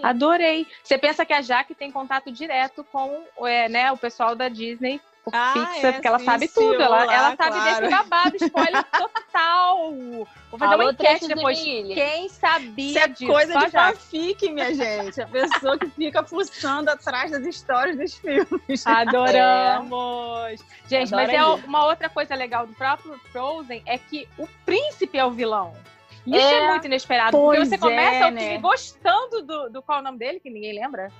Adorei. 0.02 0.66
Você 0.84 0.98
pensa 0.98 1.24
que 1.26 1.34
a 1.34 1.42
Jaque 1.42 1.76
tem 1.76 1.92
contato 1.92 2.32
direto 2.32 2.84
com 2.84 3.24
é, 3.46 3.70
né, 3.70 3.92
o 3.92 3.98
pessoal 3.98 4.36
da 4.36 4.50
Disney 4.50 5.00
por 5.24 5.34
Ah, 5.34 5.54
Pixar, 5.54 5.86
é, 5.86 5.92
porque 5.94 6.08
ela 6.08 6.20
sim, 6.20 6.26
sabe 6.26 6.48
sim, 6.48 6.54
tudo. 6.54 6.82
Ela, 6.82 7.06
lá, 7.06 7.14
ela 7.14 7.36
sabe 7.36 7.52
claro. 7.52 7.82
desse 7.88 7.96
babado, 7.96 8.36
spoiler 8.36 8.84
total. 8.92 9.92
Vou 9.94 10.60
fazer 10.60 10.76
uma 10.76 10.84
Alô, 10.84 10.92
enquete 10.92 10.98
trechos 11.10 11.28
de 11.28 11.36
depois. 11.36 11.60
Emília. 11.60 11.96
Quem 11.96 12.30
sabia 12.30 12.90
Isso 12.90 13.00
é 13.00 13.08
disso? 13.08 13.28
coisa 13.32 13.54
Só 13.54 13.60
de 13.66 13.72
Jaque. 13.72 13.98
fanfic, 13.98 14.52
minha 14.52 14.74
gente. 14.76 15.22
A 15.22 15.28
pessoa 15.28 15.78
que 15.80 15.90
fica 15.90 16.24
fuçando 16.24 16.90
atrás 16.90 17.32
das 17.32 17.46
histórias 17.46 17.98
dos 17.98 18.14
filmes. 18.16 18.86
Adoramos! 18.86 20.64
Gente, 20.88 21.12
mas 21.12 21.30
é 21.30 21.38
Adoro 21.38 21.66
uma 21.66 21.86
outra 21.86 22.10
coisa 22.10 22.36
legal 22.36 22.68
do 22.68 22.74
próprio 22.74 23.18
Frozen 23.32 23.82
é 23.86 23.98
que 23.98 24.28
o 24.38 24.48
príncipe 24.66 25.18
é 25.18 25.26
o 25.26 25.32
vilão. 25.32 25.74
Isso 26.26 26.38
é, 26.38 26.54
É. 26.66 26.68
muito 26.70 26.86
inesperado, 26.86 27.32
Pois 27.32 27.60
porque 27.60 27.70
você 27.70 27.78
começa 27.78 28.16
é, 28.16 28.22
o 28.22 28.28
filme 28.28 28.42
né? 28.54 28.58
gostando 28.60 29.42
do, 29.42 29.70
do 29.70 29.82
qual 29.82 29.98
é 29.98 30.02
o 30.02 30.04
nome 30.06 30.18
dele, 30.18 30.40
que 30.40 30.50
ninguém 30.50 30.74
lembra. 30.80 31.12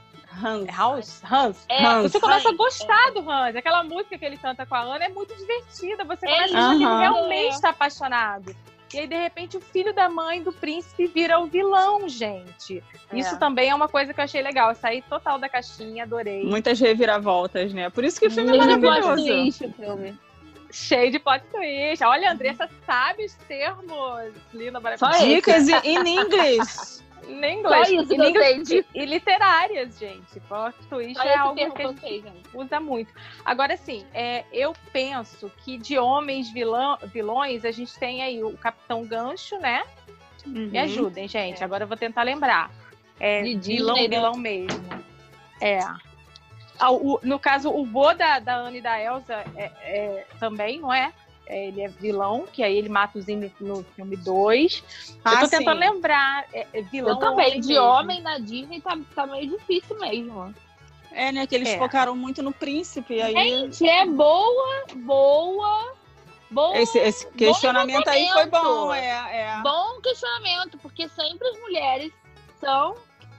Hans. 0.42 0.68
É 0.68 0.72
House? 0.72 1.22
Hans. 1.30 1.66
É, 1.70 1.86
Hans. 1.86 2.12
Você 2.12 2.20
começa 2.20 2.48
a 2.48 2.52
Hans, 2.52 2.58
gostar 2.58 3.12
do 3.12 3.30
Hans. 3.30 3.56
Aquela 3.56 3.84
música 3.84 4.18
que 4.18 4.26
ele 4.26 4.38
canta 4.38 4.66
com 4.66 4.76
a 4.76 4.82
Ana 4.82 5.06
é 5.06 5.10
muito 5.10 5.36
divertida. 5.36 6.04
Você 6.04 6.26
É 6.28 6.30
começa 6.36 6.58
a 6.58 6.68
achar 6.70 6.78
que 6.78 6.84
ele 6.84 6.98
realmente 7.00 7.54
está 7.54 7.70
apaixonado. 7.70 8.56
E 8.94 9.00
aí, 9.00 9.08
de 9.08 9.16
repente, 9.16 9.58
o 9.58 9.62
filho 9.62 9.92
da 9.92 10.08
mãe 10.08 10.44
do 10.44 10.52
príncipe 10.54 11.08
vira 11.08 11.40
o 11.40 11.48
vilão, 11.48 12.08
gente. 12.08 12.84
É. 13.12 13.18
Isso 13.18 13.40
também 13.40 13.72
é 13.72 13.76
uma 13.76 13.88
coisa 13.88 14.14
que 14.14 14.20
eu 14.20 14.24
achei 14.24 14.40
legal. 14.42 14.70
Eu 14.70 14.76
saí 14.76 15.02
total 15.02 15.40
da 15.40 15.50
caixinha, 15.50 16.04
adorei. 16.04 16.44
Muitas 16.44 16.80
reviravoltas, 16.80 17.74
né? 17.74 17.90
Por 17.90 18.04
isso 18.04 18.20
que 18.20 18.28
o 18.28 18.32
filme 18.32 18.56
é 18.56 18.60
Muito 18.62 18.80
plot 18.80 19.02
maravilhoso. 19.02 19.26
twist 19.26 19.66
o 19.66 19.74
filme. 19.74 20.20
Cheio 20.72 21.12
de 21.12 21.18
plot 21.20 21.44
twist. 21.52 22.04
Olha, 22.04 22.30
a 22.30 22.34
Andressa 22.34 22.70
sabe 22.86 23.26
os 23.26 23.34
termos. 23.48 24.32
Linda, 24.54 24.80
maravilhosa. 24.80 25.18
Só 25.18 25.26
Dicas 25.26 25.68
em 25.70 25.98
in 25.98 26.20
inglês. 26.20 27.03
Nem 27.28 27.62
Só 27.62 27.82
inglês. 27.84 28.70
isso 28.70 28.86
e, 28.94 29.02
e, 29.02 29.06
literárias, 29.06 29.98
gente. 29.98 30.40
Plot 30.42 30.76
twist 30.90 31.16
Só 31.16 31.24
é 31.24 31.38
algo 31.38 31.56
que 31.56 31.82
a 31.82 31.88
gente 31.88 32.24
usa 32.54 32.80
muito. 32.80 33.14
Agora, 33.46 33.74
assim, 33.74 34.06
é, 34.14 34.44
eu 34.52 34.74
penso 34.92 35.52
que 35.64 35.78
de 35.78 35.98
homens 35.98 36.52
vilão, 36.52 36.98
vilões, 37.06 37.66
a 37.66 37.72
gente 37.72 37.98
tem 37.98 38.22
aí 38.24 38.44
o 38.44 38.58
Capitão 38.58 39.06
Gancho, 39.06 39.58
né? 39.60 39.84
Me 40.46 40.78
Uhum. 40.78 40.84
ajudem, 40.84 41.28
gente. 41.28 41.64
Agora 41.64 41.84
eu 41.84 41.88
vou 41.88 41.96
tentar 41.98 42.24
lembrar. 42.24 42.70
É, 43.20 43.42
vilão, 43.44 43.96
né? 43.96 44.08
vilão 44.08 44.34
mesmo. 44.36 44.84
É. 45.62 45.80
Ah, 46.80 46.92
o- 46.92 47.20
no 47.24 47.40
caso, 47.40 47.70
o 47.70 47.86
vô 47.86 48.14
da, 48.14 48.40
da 48.40 48.58
Anne 48.58 48.80
e 48.80 48.82
da 48.82 49.00
Elsa 49.00 49.46
é, 49.56 49.72
é- 49.84 50.28
também, 50.40 50.80
não 50.80 50.92
é? 50.94 51.14
É, 51.46 51.68
Ele 51.68 51.82
é 51.82 51.88
vilão, 51.90 52.46
que 52.52 52.64
aí 52.64 52.78
ele 52.78 52.88
mata 52.90 53.18
o 53.18 53.22
Zimmer 53.22 53.52
no 53.60 53.84
filme 53.96 54.16
2. 54.16 54.84
eu 55.10 55.16
Ah, 55.26 55.40
tô 55.42 55.46
sim. 55.48 55.58
tentando 55.58 55.80
lembrar. 55.80 56.46
É, 56.54 56.66
é 56.74 56.82
vilão 56.82 57.12
Eu 57.14 57.18
também, 57.20 57.48
homem 57.48 57.62
de 57.62 57.68
mesmo. 57.68 57.84
homem 57.84 58.22
na 58.22 58.38
Disney 58.40 58.80
tá, 58.82 58.98
tá 59.14 59.28
meio 59.28 59.50
difícil 59.58 60.00
mesmo. 60.00 60.54
É, 61.12 61.32
né? 61.32 61.46
Que 61.46 61.56
eles 61.56 61.70
É. 61.70 61.78
focaram 61.78 62.16
muito 62.16 62.42
no 62.42 62.52
príncipe. 62.54 63.22
Aí 63.22 63.34
Gente, 63.34 63.88
é 63.88 64.06
boa, 64.06 64.86
boa, 64.96 65.94
boa. 66.50 66.78
esse, 66.78 66.98
esse 66.98 67.28
questionamento 67.32 68.08
aí 68.08 68.28
foi 68.30 68.46
bom. 68.48 68.94
É, 68.94 69.10
é. 69.58 69.62
Bom 69.62 70.00
questionamento, 70.02 70.78
porque 70.80 71.08
sempre 71.10 71.48
as 71.50 71.60
mulheres 71.60 72.12
são 72.60 72.96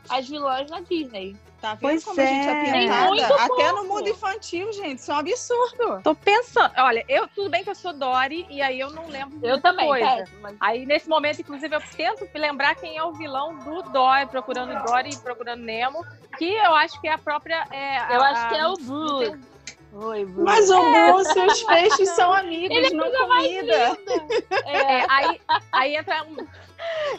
as 0.09 0.29
vilãs 0.29 0.71
na 0.71 0.81
Disney. 0.81 1.37
Tá 1.65 1.73
vendo 1.73 1.81
Pois 1.81 2.05
como 2.05 2.21
a 2.21 2.27
gente 2.27 2.47
é 2.47 2.51
é. 2.53 2.73
pintada? 2.83 3.07
Muito 3.09 3.23
Até 3.33 3.73
no 3.73 3.85
mundo 3.87 4.07
infantil, 4.07 4.71
gente. 4.75 4.99
Isso 4.99 5.11
é 5.11 5.15
um 5.15 5.19
absurdo. 5.19 6.03
Tô 6.03 6.15
pensando. 6.15 6.71
Olha, 6.77 7.03
eu 7.09 7.27
tudo 7.27 7.49
bem 7.49 7.65
que 7.65 7.71
eu 7.71 7.75
sou 7.75 7.95
Dory 7.95 8.47
e 8.51 8.61
aí 8.61 8.79
eu 8.79 8.91
não 8.91 9.09
lembro 9.09 9.39
de 9.39 9.47
Eu 9.47 9.53
muita 9.53 9.71
também, 9.71 9.89
coisa. 9.89 10.29
mas 10.43 10.57
Aí, 10.61 10.85
nesse 10.85 11.09
momento, 11.09 11.41
inclusive, 11.41 11.75
eu 11.75 11.81
tento 11.97 12.29
me 12.35 12.39
lembrar 12.39 12.75
quem 12.75 12.99
é 12.99 13.03
o 13.03 13.13
vilão 13.13 13.57
do 13.57 13.83
Dory, 13.85 14.27
procurando 14.27 14.75
Dory 14.83 15.13
e 15.13 15.17
procurando 15.17 15.63
Nemo, 15.63 16.05
que 16.37 16.53
eu 16.53 16.75
acho 16.75 17.01
que 17.01 17.09
é 17.09 17.15
a 17.15 17.19
própria. 17.19 17.67
é, 17.73 18.15
eu 18.15 18.21
a- 18.21 18.29
acho 18.29 18.49
que 18.51 18.55
é 18.57 18.67
o 18.67 18.77
Bruce. 18.77 19.54
Oi, 19.97 20.25
Bruce. 20.25 20.43
Mas 20.43 20.69
o 20.71 20.75
e 20.75 21.47
os 21.47 21.63
peixes 21.63 22.09
são 22.11 22.33
amigos, 22.33 22.77
Ele 22.77 22.87
é 22.89 22.91
não 22.91 23.11
comida. 23.13 23.99
É, 24.67 25.05
aí, 25.09 25.41
aí 25.71 25.97
entra, 25.97 26.25
um- 26.25 26.47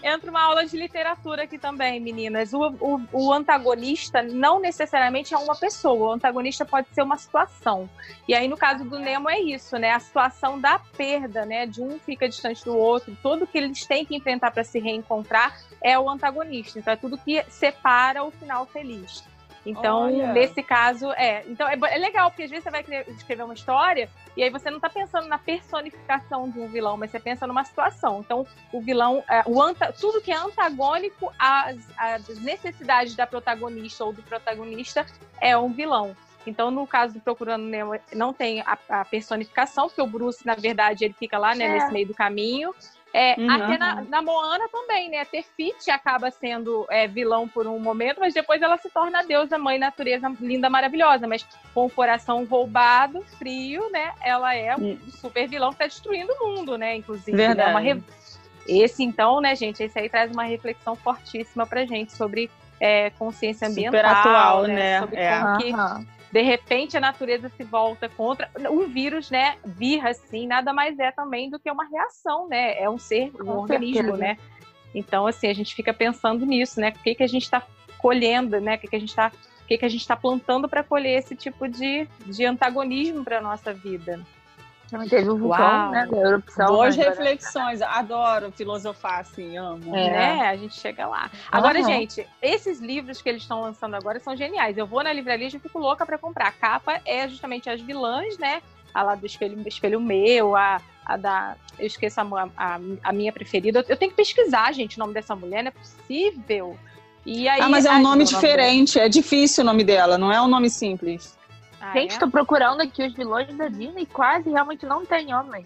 entra 0.04 0.30
uma 0.30 0.42
aula 0.44 0.66
de 0.66 0.76
literatura 0.76 1.44
aqui 1.44 1.58
também, 1.58 2.02
meninas. 2.02 2.52
O, 2.54 2.68
o, 2.82 3.02
o 3.14 3.32
antagonista 3.34 4.22
não 4.22 4.60
necessariamente 4.60 5.34
é 5.34 5.38
uma 5.38 5.56
pessoa, 5.56 6.10
o 6.10 6.12
antagonista 6.12 6.66
pode 6.66 6.88
ser 6.92 7.02
uma 7.02 7.16
situação. 7.16 7.90
E 8.28 8.36
aí, 8.36 8.46
no 8.50 8.58
caso 8.58 8.84
do 8.84 9.00
Nemo, 9.00 9.30
é 9.30 9.40
isso, 9.40 9.78
né? 9.78 9.92
A 9.92 10.00
situação 10.02 10.60
da 10.60 10.78
perda, 10.78 11.46
né? 11.46 11.66
De 11.66 11.82
um 11.82 11.98
fica 11.98 12.28
distante 12.28 12.66
do 12.66 12.78
outro, 12.78 13.18
tudo 13.24 13.48
que 13.48 13.58
eles 13.58 13.86
têm 13.86 14.06
que 14.06 14.18
enfrentar 14.18 14.52
para 14.52 14.66
se 14.66 14.80
reencontrar 14.80 15.58
é 15.82 15.98
o 15.98 16.10
antagonista. 16.10 16.78
Então, 16.78 16.92
é 16.94 16.98
tudo 16.98 17.18
que 17.18 17.42
separa 17.48 18.22
o 18.22 18.32
final 18.32 18.66
feliz. 18.66 19.24
Então, 19.66 20.04
Olha. 20.04 20.32
nesse 20.32 20.62
caso, 20.62 21.12
é. 21.14 21.44
Então, 21.48 21.68
é, 21.68 21.74
é 21.74 21.98
legal, 21.98 22.30
porque 22.30 22.44
às 22.44 22.50
vezes 22.50 22.64
você 22.64 22.70
vai 22.70 22.84
cre- 22.84 23.06
escrever 23.10 23.44
uma 23.44 23.54
história 23.54 24.08
e 24.38 24.44
aí 24.44 24.50
você 24.50 24.70
não 24.70 24.80
tá 24.80 24.90
pensando 24.90 25.28
na 25.28 25.38
personificação 25.40 26.50
de 26.50 26.60
um 26.60 26.68
vilão, 26.68 26.98
mas 26.98 27.10
você 27.12 27.20
pensa 27.20 27.48
numa 27.48 27.64
situação. 27.64 28.20
Então, 28.20 28.46
o 28.72 28.80
vilão, 28.82 29.24
é, 29.30 29.42
o 29.46 29.62
anta, 29.62 29.92
tudo 29.92 30.22
que 30.22 30.32
é 30.32 30.36
antagônico 30.38 31.34
às, 31.40 31.78
às 31.98 32.28
necessidades 32.40 33.16
da 33.16 33.26
protagonista 33.26 34.06
ou 34.06 34.14
do 34.14 34.22
protagonista 34.22 35.06
é 35.42 35.58
um 35.58 35.72
vilão. 35.72 36.16
Então, 36.48 36.70
no 36.70 36.86
caso 36.86 37.16
do 37.16 37.20
Procurando 37.20 37.64
Nemo, 37.66 37.94
não 38.14 38.32
tem 38.32 38.62
a, 38.62 38.78
a 38.88 39.04
personificação, 39.06 39.88
porque 39.88 40.02
o 40.02 40.06
Bruce, 40.06 40.46
na 40.46 40.54
verdade, 40.54 41.04
ele 41.04 41.16
fica 41.18 41.40
lá, 41.40 41.56
né, 41.56 41.66
É. 41.66 41.70
nesse 41.74 41.92
meio 41.92 42.06
do 42.08 42.14
caminho. 42.14 42.74
É, 43.18 43.36
Uhum. 43.40 43.50
Até 43.50 43.78
na, 43.78 44.02
na 44.02 44.22
Moana 44.22 44.68
também, 44.70 45.10
né? 45.10 45.24
Tefiti 45.24 45.90
acaba 45.90 46.30
sendo 46.30 46.86
é, 46.90 47.08
vilão 47.08 47.48
por 47.48 47.66
um 47.66 47.80
momento, 47.80 48.20
mas 48.20 48.34
depois 48.34 48.62
ela 48.62 48.78
se 48.78 48.90
torna 48.90 49.20
a 49.20 49.24
deusa, 49.24 49.58
mãe 49.58 49.80
natureza 49.80 50.30
linda, 50.42 50.70
maravilhosa. 50.70 51.26
Mas 51.26 51.48
com 51.74 51.86
o 51.86 51.90
coração 51.90 52.44
roubado, 52.44 53.22
frio, 53.38 53.90
né? 53.90 54.12
Ela 54.22 54.54
é 54.54 54.76
um 54.76 54.98
super 55.12 55.48
vilão 55.48 55.72
que 55.72 55.78
tá 55.78 55.86
destruindo 55.88 56.34
o 56.42 56.48
mundo, 56.58 56.78
né? 56.78 56.98
Inclusive. 56.98 57.32
né? 57.38 57.48
Verdade. 57.48 57.72
Uma 57.72 57.80
re- 57.80 58.04
Esse, 58.68 59.02
então, 59.02 59.40
né, 59.40 59.56
gente? 59.56 59.82
Esse 59.82 59.98
aí 59.98 60.10
traz 60.10 60.30
uma 60.32 60.44
reflexão 60.44 60.94
fortíssima 60.96 61.66
pra 61.66 61.86
gente 61.86 62.12
sobre 62.12 62.52
é, 62.82 63.12
consciência 63.12 63.70
Super 63.70 63.88
ambiental. 63.88 64.12
atual, 64.12 64.64
né? 64.64 65.00
Sobre 65.00 65.16
É. 65.22 65.40
como 65.40 65.58
que 65.58 65.72
Aham. 65.72 66.06
De 66.36 66.42
repente 66.42 66.98
a 66.98 67.00
natureza 67.00 67.48
se 67.48 67.64
volta 67.64 68.10
contra 68.10 68.50
um 68.70 68.90
vírus, 68.90 69.32
né? 69.32 69.56
Vir 69.64 70.06
assim, 70.06 70.46
nada 70.46 70.74
mais 70.74 71.00
é 71.00 71.10
também 71.10 71.50
do 71.50 71.58
que 71.58 71.72
uma 71.72 71.86
reação, 71.86 72.50
né? 72.50 72.78
É 72.78 72.90
um 72.90 72.98
ser, 72.98 73.32
um 73.40 73.46
Com 73.46 73.52
organismo, 73.60 74.18
certeza. 74.18 74.18
né? 74.18 74.38
Então, 74.94 75.26
assim, 75.26 75.48
a 75.48 75.54
gente 75.54 75.74
fica 75.74 75.94
pensando 75.94 76.46
nisso, 76.46 76.82
né? 76.82 76.90
O 76.90 77.02
que, 77.02 77.16
que 77.16 77.24
a 77.24 77.28
gente 77.28 77.44
está 77.44 77.66
colhendo, 77.98 78.60
né? 78.60 78.76
O 78.76 78.80
que, 78.80 78.88
que 78.90 78.98
a 78.98 79.00
gente 79.00 79.12
está 79.12 79.32
o 79.64 79.68
que, 79.68 79.78
que 79.78 79.86
a 79.86 79.90
gente 79.90 80.02
está 80.02 80.16
plantando 80.18 80.68
para 80.68 80.84
colher 80.84 81.18
esse 81.18 81.38
tipo 81.38 81.70
de, 81.70 82.06
de 82.26 82.46
antagonismo 82.46 83.24
para 83.24 83.40
nossa 83.40 83.74
vida. 83.74 84.20
Também 84.90 85.10
teve 85.10 85.30
o 85.30 85.38
vulcão, 85.38 85.66
Uau. 85.66 85.92
né? 85.92 86.08
Da 86.10 86.18
erupção. 86.18 86.68
Boas 86.68 86.96
né? 86.96 87.06
reflexões. 87.06 87.82
Adoro 87.82 88.52
filosofar 88.52 89.20
assim, 89.22 89.58
amo. 89.58 89.96
É. 89.96 90.10
Né? 90.10 90.42
A 90.48 90.56
gente 90.56 90.76
chega 90.76 91.08
lá. 91.08 91.30
Agora, 91.52 91.80
Aham. 91.80 91.88
gente, 91.88 92.28
esses 92.42 92.80
livros 92.80 93.22
que 93.22 93.30
eles 93.30 93.42
estão 93.42 93.62
lançando 93.62 93.96
agora 93.96 94.20
são 94.20 94.36
geniais. 94.36 94.78
Eu 94.78 94.86
vou 94.86 95.04
na 95.04 95.12
livraria 95.12 95.48
e 95.48 95.50
já 95.50 95.60
fico 95.60 95.80
louca 95.80 96.06
para 96.06 96.18
comprar. 96.18 96.48
A 96.48 96.52
capa 96.52 97.02
é 97.06 97.28
justamente 97.28 97.70
as 97.70 97.82
vilãs, 97.82 98.38
né? 98.38 98.62
A 98.94 99.04
lá 99.04 99.16
do 99.16 99.26
espelho, 99.26 99.62
espelho 99.68 100.00
meu, 100.00 100.56
a, 100.56 100.80
a 101.06 101.18
da. 101.18 101.56
Eu 101.78 101.88
esqueço 101.88 102.22
a, 102.22 102.50
a, 102.56 102.80
a 103.04 103.12
minha 103.12 103.34
preferida. 103.34 103.84
Eu 103.90 103.98
tenho 103.98 104.12
que 104.12 104.18
pesquisar, 104.18 104.72
gente, 104.72 104.98
o 104.98 105.00
nome 105.00 105.14
dessa 105.14 105.36
mulher, 105.36 105.64
não 105.64 105.70
é 105.70 105.72
possível. 105.72 106.78
E 107.26 107.50
aí, 107.50 107.60
Ah, 107.60 107.68
mas 107.68 107.86
é 107.86 107.92
um 107.92 108.02
nome 108.02 108.24
diferente. 108.24 109.00
É 109.00 109.10
difícil 109.10 109.64
o 109.64 109.66
nome 109.66 109.84
dela, 109.84 110.18
não 110.18 110.32
é 110.32 110.40
um 110.40 110.48
nome 110.48 110.70
simples. 110.70 111.36
Ah, 111.88 111.92
Gente, 111.94 112.16
é? 112.16 112.20
tô 112.20 112.30
procurando 112.30 112.82
aqui 112.82 113.06
os 113.06 113.14
vilões 113.14 113.54
da 113.56 113.68
Disney, 113.68 114.06
quase 114.08 114.50
realmente 114.50 114.86
não 114.86 115.06
tem 115.06 115.34
homem. 115.34 115.66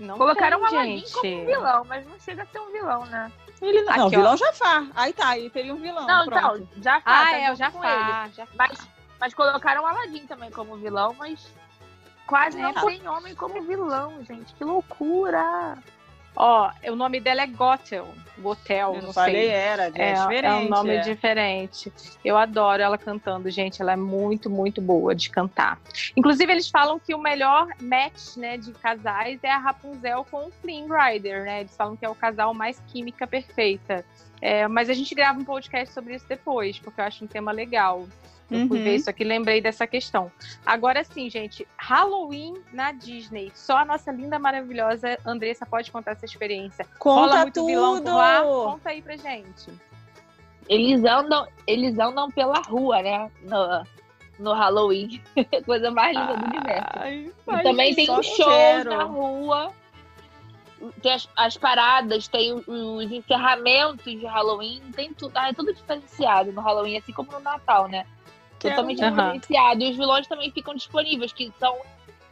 Não 0.00 0.16
Colocaram 0.18 0.58
tem, 0.58 0.66
o 0.66 0.68
Aladdin 0.68 0.98
gente. 0.98 1.12
como 1.12 1.42
um 1.42 1.46
vilão, 1.46 1.84
mas 1.84 2.06
não 2.06 2.18
chega 2.18 2.42
a 2.42 2.46
ser 2.46 2.58
um 2.60 2.72
vilão, 2.72 3.04
né? 3.06 3.30
Ele 3.60 3.82
não, 3.82 3.96
não 3.96 4.06
Aqui, 4.06 4.16
vilão 4.16 4.36
Jafar. 4.36 4.86
Aí 4.94 5.12
tá, 5.12 5.28
aí 5.28 5.48
teria 5.50 5.72
um 5.74 5.76
vilão. 5.78 6.06
Não, 6.06 6.24
pronto. 6.26 6.56
então, 6.68 6.82
já 6.82 6.96
Ah, 6.96 7.00
tá 7.02 7.36
é, 7.38 7.52
o 7.52 7.56
junto 7.56 7.72
com 7.72 7.84
ele. 7.84 7.94
Jafar. 7.94 8.30
Jafar. 8.32 8.54
Mas, 8.56 8.88
mas 9.20 9.34
colocaram 9.34 9.82
o 9.82 9.86
Aladdin 9.86 10.26
também 10.26 10.50
como 10.50 10.76
vilão, 10.76 11.14
mas 11.18 11.52
quase 12.26 12.58
É, 12.58 12.62
não 12.62 12.72
tem 12.86 13.06
homem 13.06 13.34
como 13.34 13.62
vilão, 13.62 14.24
gente. 14.24 14.52
Que 14.54 14.64
loucura! 14.64 15.78
Ó, 16.36 16.70
o 16.88 16.96
nome 16.96 17.20
dela 17.20 17.42
é 17.42 17.46
Gothel. 17.46 18.08
Gothel, 18.38 18.94
Eu 18.96 19.02
não 19.02 19.12
falei, 19.12 19.34
sei. 19.34 19.50
era, 19.50 19.84
é, 19.94 20.10
É, 20.10 20.12
diferente. 20.14 20.44
é 20.44 20.52
um 20.54 20.68
nome 20.68 20.94
é. 20.94 21.00
diferente. 21.00 21.92
Eu 22.24 22.36
adoro 22.36 22.82
ela 22.82 22.98
cantando, 22.98 23.48
gente. 23.50 23.80
Ela 23.80 23.92
é 23.92 23.96
muito, 23.96 24.50
muito 24.50 24.80
boa 24.80 25.14
de 25.14 25.30
cantar. 25.30 25.78
Inclusive, 26.16 26.50
eles 26.50 26.68
falam 26.68 26.98
que 26.98 27.14
o 27.14 27.18
melhor 27.18 27.68
match 27.80 28.36
né, 28.36 28.56
de 28.58 28.72
casais 28.72 29.38
é 29.42 29.50
a 29.50 29.58
Rapunzel 29.58 30.26
com 30.28 30.48
o 30.48 30.52
Flynn 30.60 30.88
Rider, 30.88 31.44
né? 31.44 31.60
Eles 31.60 31.76
falam 31.76 31.96
que 31.96 32.04
é 32.04 32.08
o 32.08 32.14
casal 32.14 32.52
mais 32.52 32.82
química 32.88 33.26
perfeita. 33.26 34.04
É, 34.40 34.66
mas 34.66 34.90
a 34.90 34.94
gente 34.94 35.14
grava 35.14 35.38
um 35.38 35.44
podcast 35.44 35.94
sobre 35.94 36.14
isso 36.16 36.26
depois, 36.28 36.78
porque 36.78 37.00
eu 37.00 37.04
acho 37.04 37.24
um 37.24 37.28
tema 37.28 37.52
legal. 37.52 38.06
Eu 38.50 38.68
fui 38.68 38.78
Uhum. 38.78 38.84
ver 38.84 38.94
isso 38.96 39.08
aqui, 39.08 39.24
lembrei 39.24 39.60
dessa 39.60 39.86
questão. 39.86 40.30
Agora 40.66 41.02
sim, 41.02 41.30
gente, 41.30 41.66
Halloween 41.78 42.54
na 42.72 42.92
Disney. 42.92 43.50
Só 43.54 43.78
a 43.78 43.84
nossa 43.84 44.12
linda, 44.12 44.38
maravilhosa 44.38 45.18
Andressa 45.24 45.64
pode 45.64 45.90
contar 45.90 46.12
essa 46.12 46.24
experiência. 46.26 46.86
Rola 47.00 47.26
Conta 47.28 47.40
muito 47.42 47.66
vilão 47.66 47.94
tudo! 47.96 48.04
por 48.04 48.14
lá? 48.16 48.42
Conta 48.42 48.90
aí 48.90 49.00
pra 49.02 49.16
gente. 49.16 49.70
Eles 50.68 51.04
andam, 51.04 51.46
eles 51.66 51.98
andam 51.98 52.30
pela 52.30 52.60
rua, 52.60 53.02
né? 53.02 53.30
No, 53.42 53.84
no 54.38 54.52
Halloween. 54.52 55.22
Coisa 55.64 55.90
mais 55.90 56.16
linda 56.16 56.36
do 56.36 56.44
universo. 56.46 56.88
Ai, 56.94 57.32
E 57.48 57.62
também 57.62 57.94
tem 57.94 58.10
os 58.10 58.26
shows 58.26 58.46
quero. 58.54 58.90
na 58.96 59.04
rua. 59.04 59.72
Tem 61.00 61.12
as, 61.12 61.28
as 61.36 61.56
paradas, 61.56 62.28
tem 62.28 62.52
os, 62.52 62.66
os 62.68 63.10
encerramentos 63.10 64.04
de 64.04 64.26
Halloween, 64.26 64.82
tem 64.94 65.14
tudo. 65.14 65.32
Ah, 65.34 65.48
é 65.48 65.52
tudo 65.54 65.72
diferenciado 65.72 66.52
no 66.52 66.60
Halloween, 66.60 66.98
assim 66.98 67.12
como 67.12 67.32
no 67.32 67.40
Natal, 67.40 67.88
né? 67.88 68.06
Totalmente 68.70 69.02
ir. 69.02 69.10
diferenciado. 69.10 69.82
E 69.82 69.90
os 69.90 69.96
vilões 69.96 70.26
também 70.26 70.50
ficam 70.50 70.74
disponíveis, 70.74 71.32
que 71.32 71.52
são 71.58 71.76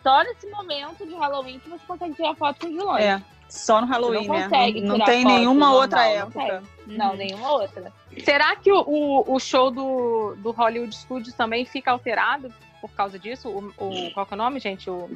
só 0.03 0.23
nesse 0.25 0.47
momento 0.51 1.07
de 1.07 1.15
Halloween 1.15 1.59
que 1.59 1.69
você 1.69 1.85
consegue 1.87 2.15
tirar 2.15 2.35
foto 2.35 2.61
com 2.61 2.67
os 2.67 2.73
vilões. 2.73 3.05
É, 3.05 3.23
só 3.49 3.81
no 3.81 3.87
Halloween, 3.87 4.27
não 4.27 4.35
né? 4.37 4.43
consegue 4.45 4.81
Não, 4.81 4.99
não 4.99 5.05
tem 5.07 5.23
foto 5.23 5.33
nenhuma 5.35 5.61
normal, 5.67 5.75
outra 5.81 5.99
não 5.99 6.11
época. 6.11 6.63
Não, 6.87 7.11
Uhum. 7.11 7.17
nenhuma 7.17 7.53
outra. 7.53 7.93
Será 8.25 8.57
que 8.57 8.73
o, 8.73 8.81
o, 8.87 9.35
o 9.35 9.39
show 9.39 9.71
do, 9.71 10.35
do 10.39 10.51
Hollywood 10.51 10.95
Studios 10.97 11.35
também 11.35 11.65
fica 11.65 11.91
alterado 11.93 12.53
por 12.81 12.91
causa 12.91 13.19
disso? 13.19 13.49
O, 13.49 13.73
o- 13.77 14.11
qual 14.13 14.27
que 14.27 14.35
é 14.35 14.37
o 14.37 14.39
nome, 14.39 14.59
gente? 14.59 14.91
O 14.91 15.09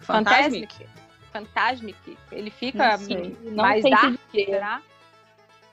Fantasmic? 0.00 0.66
Fantasmic? 0.74 0.86
Fantasmic. 1.32 2.18
Ele 2.32 2.50
fica 2.50 2.96
Não 2.98 2.98
sei. 2.98 3.36
Não 3.42 3.54
mais 3.64 3.84
dark, 3.84 4.14
será? 4.32 4.82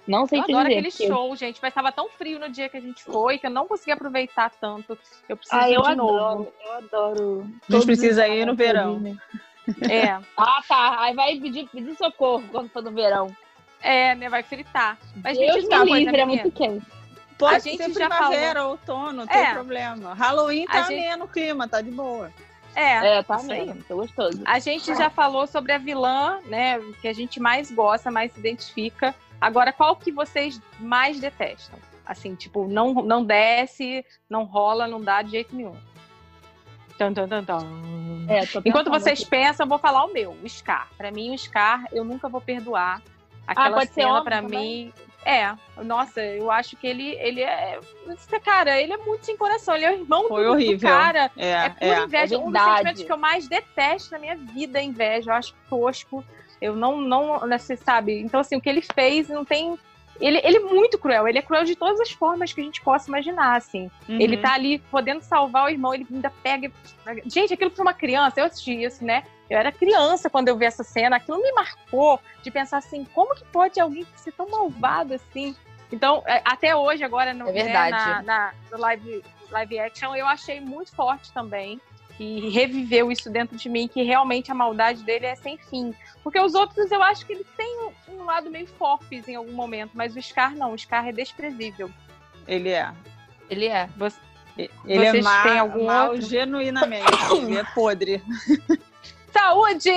Não 0.08 0.26
sei 0.26 0.40
Eu 0.40 0.44
te 0.46 0.52
adoro 0.52 0.68
dizer. 0.70 0.80
aquele 0.80 0.92
porque- 0.92 1.08
show, 1.08 1.36
gente, 1.36 1.60
mas 1.62 1.70
estava 1.72 1.92
tão 1.92 2.08
frio 2.10 2.40
no 2.40 2.50
dia 2.50 2.70
que 2.70 2.78
a 2.78 2.82
gente 2.82 3.04
foi 3.04 3.38
que 3.38 3.46
eu 3.48 3.52
não 3.52 3.68
consegui 3.68 3.92
aproveitar 3.92 4.50
tanto. 4.62 4.98
Eu 5.28 5.36
preciso 5.36 5.60
Ah, 5.62 5.70
ir 5.70 5.74
eu 5.76 5.82
de 5.82 5.92
adoro. 5.92 6.14
novo. 6.36 6.54
Eu 6.66 6.72
adoro. 6.74 7.48
A 7.70 7.74
gente 7.74 7.86
precisa 7.86 8.28
ir 8.28 8.46
no 8.46 8.56
verão. 8.56 8.94
Disney. 8.96 9.18
É, 9.90 10.18
Ah, 10.38 10.62
tá. 10.68 11.02
Aí 11.02 11.14
vai 11.14 11.36
pedir, 11.40 11.68
pedir 11.68 11.96
socorro 11.98 12.44
quando 12.52 12.70
for 12.70 12.82
no 12.82 12.92
verão. 12.92 13.28
é, 13.82 14.16
né? 14.16 14.28
Vai 14.30 14.42
fritar. 14.44 14.98
Mas 15.24 15.38
Deus 15.38 15.56
diz 15.56 15.68
me 15.68 15.76
uma 15.76 15.86
coisa, 15.88 15.98
livre, 16.06 16.20
é 16.22 16.26
muito 16.26 16.52
quente. 16.52 16.86
Pode 17.38 17.56
A 17.56 17.60
gente 17.60 17.78
ser 17.84 17.94
já 17.94 18.10
primavera, 18.10 18.66
outono, 18.66 19.12
não 19.14 19.28
tem 19.28 19.38
É. 19.40 19.54
problema. 19.54 20.14
Halloween 20.16 20.66
tá 20.66 20.82
gente- 20.84 20.94
ameno 21.06 21.26
o 21.26 21.28
clima, 21.28 21.68
tá 21.68 21.82
de 21.82 21.92
boa. 21.92 22.32
É, 22.74 23.18
É, 23.18 23.24
tá 23.24 23.42
mesmo. 23.44 23.84
Tô 23.88 23.98
gostoso. 23.98 24.42
A 24.46 24.58
gente 24.58 24.86
já 24.96 25.10
falou 25.12 25.46
sobre 25.46 25.72
a 25.74 25.78
vilã, 25.78 26.40
né? 26.46 26.80
Que 27.02 27.08
a 27.08 27.14
gente 27.14 27.40
mais 27.40 27.70
gosta, 27.72 28.10
mais 28.10 28.32
se 28.32 28.40
identifica. 28.40 29.14
Agora, 29.40 29.72
qual 29.72 29.96
que 29.96 30.12
vocês 30.12 30.60
mais 30.80 31.20
detestam? 31.20 31.78
Assim, 32.06 32.36
tipo, 32.36 32.68
não, 32.68 32.94
não 32.94 33.24
desce, 33.24 34.04
não 34.30 34.44
rola, 34.46 34.88
não 34.88 35.02
dá 35.02 35.22
de 35.22 35.32
jeito 35.32 35.56
nenhum. 35.56 35.76
Tum, 36.98 37.14
tum, 37.14 37.28
tum, 37.28 37.44
tum. 37.44 38.26
É, 38.30 38.42
Enquanto 38.66 38.90
vocês 38.90 39.20
aqui. 39.22 39.30
pensam, 39.30 39.66
eu 39.66 39.70
vou 39.70 39.78
falar 39.78 40.04
o 40.06 40.12
meu, 40.14 40.32
o 40.32 40.50
Scar. 40.50 40.88
Pra 40.98 41.12
mim, 41.12 41.34
o 41.34 41.38
Scar, 41.38 41.86
eu 41.92 42.04
nunca 42.04 42.28
vou 42.28 42.42
perdoar. 42.42 43.02
Aquela 43.46 43.76
pode 43.78 43.88
ser 43.90 44.02
cena, 44.02 44.10
homem 44.14 44.24
pra 44.24 44.42
também? 44.42 44.86
mim, 44.88 44.94
É, 45.24 45.54
nossa, 45.84 46.22
eu 46.22 46.50
acho 46.50 46.76
que 46.76 46.88
ele, 46.88 47.12
ele 47.20 47.42
é. 47.42 47.80
Cara, 48.44 48.82
ele 48.82 48.94
é 48.94 48.98
muito 48.98 49.26
sem 49.26 49.38
coração. 49.38 49.76
Ele 49.76 49.86
é 49.86 49.92
o 49.92 50.00
irmão 50.00 50.28
Foi 50.28 50.44
do, 50.46 50.52
horrível. 50.52 50.78
do 50.78 50.82
cara. 50.96 51.32
É, 51.38 51.50
É 51.52 51.70
pura 51.70 52.00
é. 52.00 52.04
inveja. 52.04 52.36
é 52.36 52.38
um 52.40 52.52
dos 52.52 52.62
sentimentos 52.62 53.04
que 53.04 53.12
eu 53.12 53.18
mais 53.18 53.48
detesto 53.48 54.12
na 54.14 54.20
minha 54.20 54.36
vida 54.36 54.80
é 54.80 54.84
inveja. 54.84 55.32
Eu 55.32 55.36
acho 55.36 55.54
tosco. 55.70 56.24
Eu 56.62 56.76
não, 56.76 57.00
não, 57.02 57.46
né, 57.46 57.58
você 57.58 57.76
sabe. 57.76 58.20
Então, 58.22 58.40
assim, 58.40 58.56
o 58.56 58.62
que 58.62 58.70
ele 58.70 58.82
fez 58.82 59.28
não 59.30 59.46
tem. 59.46 59.78
Ele, 60.20 60.40
ele 60.44 60.58
é 60.58 60.60
muito 60.62 60.98
cruel. 60.98 61.28
Ele 61.28 61.38
é 61.38 61.42
cruel 61.44 61.64
de 61.64 61.76
todas 61.76 62.00
as 62.00 62.10
formas 62.10 62.52
que 62.52 62.60
a 62.60 62.64
gente 62.64 62.82
possa 62.82 63.08
imaginar, 63.08 63.56
assim. 63.56 63.92
Uhum. 64.10 64.20
Ele 64.20 64.38
tá 64.38 64.54
ali 64.54 64.80
podendo 64.80 65.22
salvar 65.22 65.66
o 65.66 65.70
irmão, 65.70 65.94
ele 65.94 66.08
ainda 66.12 66.32
pega. 66.42 66.72
Gente, 67.26 67.54
aquilo 67.54 67.70
pra 67.70 67.84
uma 67.84 67.94
criança, 67.94 68.40
eu 68.40 68.46
assisti 68.46 68.84
isso, 68.84 69.06
né? 69.06 69.24
Eu 69.50 69.58
era 69.60 69.72
criança 69.72 70.30
quando 70.30 70.48
eu 70.50 70.58
vi 70.58 70.66
essa 70.66 70.84
cena, 70.84 71.16
aquilo 71.18 71.42
me 71.42 71.52
marcou 71.54 72.20
de 72.42 72.50
pensar 72.52 72.78
assim, 72.78 73.06
como 73.14 73.34
que 73.36 73.46
pode 73.46 73.80
alguém 73.80 74.06
ser 74.16 74.32
tão 74.34 74.50
malvado 74.50 75.14
assim? 75.14 75.56
Então, 75.92 76.22
é, 76.26 76.42
até 76.44 76.76
hoje, 76.76 77.04
agora 77.04 77.34
no, 77.34 77.48
É 77.48 77.52
né, 77.54 77.90
na, 77.92 78.22
na- 78.24 78.54
no 78.72 78.78
live, 78.78 79.24
live 79.52 79.80
action, 79.80 80.14
eu 80.16 80.28
achei 80.28 80.60
muito 80.60 80.94
forte 80.94 81.32
também. 81.32 81.80
E 82.20 82.50
reviveu 82.50 83.12
isso 83.12 83.30
dentro 83.30 83.56
de 83.56 83.70
mim, 83.70 83.88
que 83.88 84.02
realmente 84.02 84.52
a 84.52 84.56
maldade 84.56 85.04
dele 85.04 85.28
é 85.28 85.36
sem 85.36 85.58
fim. 85.58 85.94
Porque 86.24 86.40
os 86.40 86.56
outros 86.56 86.92
eu 86.92 87.02
acho 87.04 87.26
que 87.26 87.34
eles 87.34 87.48
têm 87.56 87.92
um, 88.10 88.24
lado 88.24 88.50
meio 88.50 88.68
fortes 88.68 89.28
em 89.28 89.36
algum 89.36 89.54
momento, 89.54 89.92
mas 89.94 90.16
o 90.16 90.22
Scar 90.22 90.56
não, 90.56 90.74
o 90.74 90.78
Scar 90.78 91.08
é 91.08 91.12
desprezível. 91.12 91.90
Ele 92.48 92.70
é. 92.70 92.92
Ele 93.50 93.68
é. 93.68 93.88
Ele 94.86 95.06
é 95.06 95.12
têm 95.12 95.60
algum 95.60 95.86
mal 95.86 96.12
outro? 96.12 96.28
genuinamente. 96.28 97.06
Ele 97.32 97.58
é 97.58 97.64
podre. 97.76 98.24
Saúde! 99.32 99.92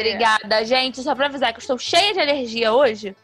Obrigada, 0.00 0.64
gente. 0.64 1.00
Só 1.00 1.14
pra 1.14 1.26
avisar 1.26 1.52
que 1.52 1.58
eu 1.58 1.60
estou 1.60 1.78
cheia 1.78 2.12
de 2.12 2.18
alergia 2.18 2.72
hoje. 2.72 3.14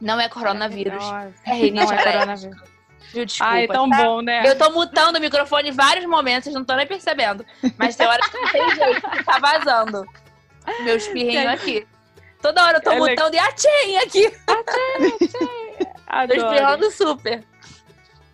Não 0.00 0.18
é 0.20 0.28
coronavírus. 0.28 1.04
É 1.46 1.54
rinite 1.54 1.86
Não 1.86 1.92
é 1.92 2.12
coronavírus. 2.12 2.73
Viu? 3.14 3.24
Desculpa. 3.24 3.52
Ai, 3.52 3.68
tão 3.68 3.88
tá? 3.88 3.96
bom, 4.02 4.20
né? 4.20 4.42
Eu 4.46 4.58
tô 4.58 4.70
mutando 4.70 5.18
o 5.18 5.20
microfone 5.20 5.68
em 5.68 5.72
vários 5.72 6.04
momentos, 6.04 6.44
vocês 6.44 6.54
não 6.54 6.62
estão 6.62 6.76
nem 6.76 6.86
percebendo. 6.86 7.46
Mas 7.78 7.94
tem 7.94 8.06
hora 8.06 8.20
que 8.20 8.36
não 8.36 8.50
tem 8.50 8.74
jeito, 8.74 9.10
que 9.10 9.24
tá 9.24 9.38
vazando. 9.38 10.04
Meu 10.80 10.96
espirrinho 10.96 11.48
aqui. 11.48 11.86
Toda 12.42 12.64
hora 12.64 12.78
eu 12.78 12.82
tô 12.82 12.90
É 12.90 12.98
mutando 12.98 13.34
e 13.36 13.38
a 13.38 13.52
tchém 13.52 13.98
aqui. 13.98 14.30
Tô 14.44 14.52
Adoro. 16.06 16.40
espirrando 16.40 16.90
super. 16.90 17.44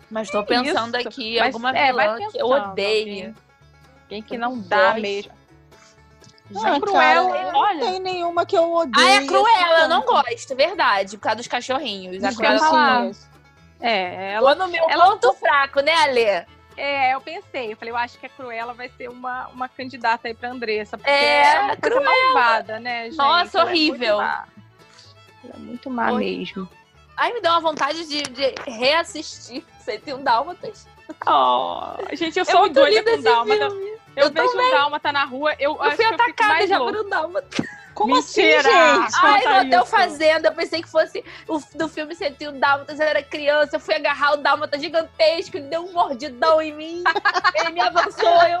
Mas 0.09 0.29
tô 0.29 0.43
pensando 0.43 0.97
isso? 0.97 1.07
aqui, 1.07 1.37
Mas, 1.39 1.47
alguma 1.47 1.77
é, 1.77 1.87
vilã 1.87 2.17
que 2.29 2.41
eu 2.41 2.47
odeio. 2.47 3.27
alguém. 3.27 3.35
Quem 4.09 4.21
que 4.21 4.37
não 4.37 4.59
dá 4.59 4.95
mesmo? 4.95 5.31
Ah, 6.53 6.77
Cruella, 6.81 7.31
cara, 7.31 7.51
olha. 7.57 7.79
Não 7.79 7.91
tem 7.91 7.99
nenhuma 8.01 8.45
que 8.45 8.57
eu 8.57 8.73
odeio. 8.73 9.07
Ah, 9.07 9.11
é 9.11 9.25
Cruella, 9.25 9.79
eu 9.83 9.87
não 9.87 10.01
gosto, 10.01 10.53
verdade. 10.53 11.17
Por 11.17 11.23
causa 11.23 11.37
dos 11.37 11.47
cachorrinhos. 11.47 12.21
A 12.21 12.29
Isso 12.29 12.41
É, 13.81 14.33
ela, 14.33 14.53
no 14.55 14.67
meu 14.67 14.89
ela- 14.89 15.05
ponto 15.11 15.33
fraco, 15.33 15.81
né, 15.81 15.91
Ale? 15.93 16.45
é, 16.77 17.13
eu 17.13 17.21
pensei, 17.21 17.73
eu 17.73 17.77
falei, 17.77 17.91
eu 17.91 17.97
acho 17.97 18.17
que 18.19 18.25
a 18.25 18.29
Cruella 18.29 18.73
vai 18.73 18.89
ser 18.89 19.09
uma, 19.09 19.47
uma 19.49 19.67
candidata 19.67 20.27
aí 20.27 20.33
pra 20.33 20.49
Andressa, 20.49 20.97
porque 20.97 21.09
É, 21.09 21.55
é, 21.55 21.59
uma 21.61 21.75
coisa 21.77 21.99
malvada, 22.01 22.79
né, 22.79 23.05
gente? 23.05 23.17
Nossa, 23.17 23.59
Ela 23.59 23.69
é 23.69 23.71
horrível. 23.71 24.17
muito 24.17 24.27
má. 24.31 24.47
Ela 25.43 25.53
é 25.55 25.57
muito 25.57 25.89
má 25.89 26.11
mesmo. 26.13 26.69
Ai, 27.17 27.33
me 27.33 27.41
deu 27.41 27.51
uma 27.51 27.59
vontade 27.59 28.07
de, 28.07 28.21
de 28.23 28.55
reassistir 28.67 29.63
101 29.79 30.23
Dálmatas. 30.23 30.87
Oh, 31.27 31.93
gente, 32.15 32.37
eu 32.39 32.43
É 32.43 32.45
sou 32.45 32.61
muito 32.61 32.73
doida 32.75 33.03
com 33.03 33.09
esse 33.09 33.21
Dálmata. 33.23 33.69
filme. 33.69 33.91
Eu, 34.15 34.23
Eu 34.25 34.31
vejo 34.31 34.57
um 34.57 34.71
Dálmata 34.71 35.11
na 35.11 35.23
rua, 35.25 35.53
eu, 35.59 35.75
Eu 35.75 35.81
acho 35.83 35.95
fui 35.97 36.05
que 36.05 36.13
eu 36.13 36.17
fico 36.17 36.23
atacada 36.23 36.53
mais 36.53 36.69
já 36.69 36.77
louca. 36.77 36.93
por 36.97 37.05
um 37.05 37.09
Dálmata. 37.09 37.47
Como 38.01 38.15
Mentira! 38.15 38.59
assim, 38.59 38.69
gente? 38.69 39.15
Ai, 39.21 39.43
Conta 39.43 39.49
no 39.49 39.67
Hotel 39.67 39.81
isso. 39.83 39.91
Fazenda, 39.91 40.47
eu 40.47 40.55
pensei 40.55 40.81
que 40.81 40.89
fosse 40.89 41.23
o 41.47 41.61
do 41.75 41.87
filme 41.87 42.15
101 42.15 42.59
Dálmatas, 42.59 42.99
eu 42.99 43.05
era 43.05 43.21
criança, 43.21 43.75
eu 43.75 43.79
fui 43.79 43.93
agarrar 43.93 44.33
o 44.33 44.37
Dálmata 44.37 44.79
gigantesco, 44.79 45.55
ele 45.55 45.67
deu 45.67 45.85
um 45.85 45.93
mordidão 45.93 46.59
em 46.59 46.73
mim, 46.73 47.03
ele 47.55 47.69
me 47.69 47.79
avançou, 47.79 48.41
eu, 48.47 48.59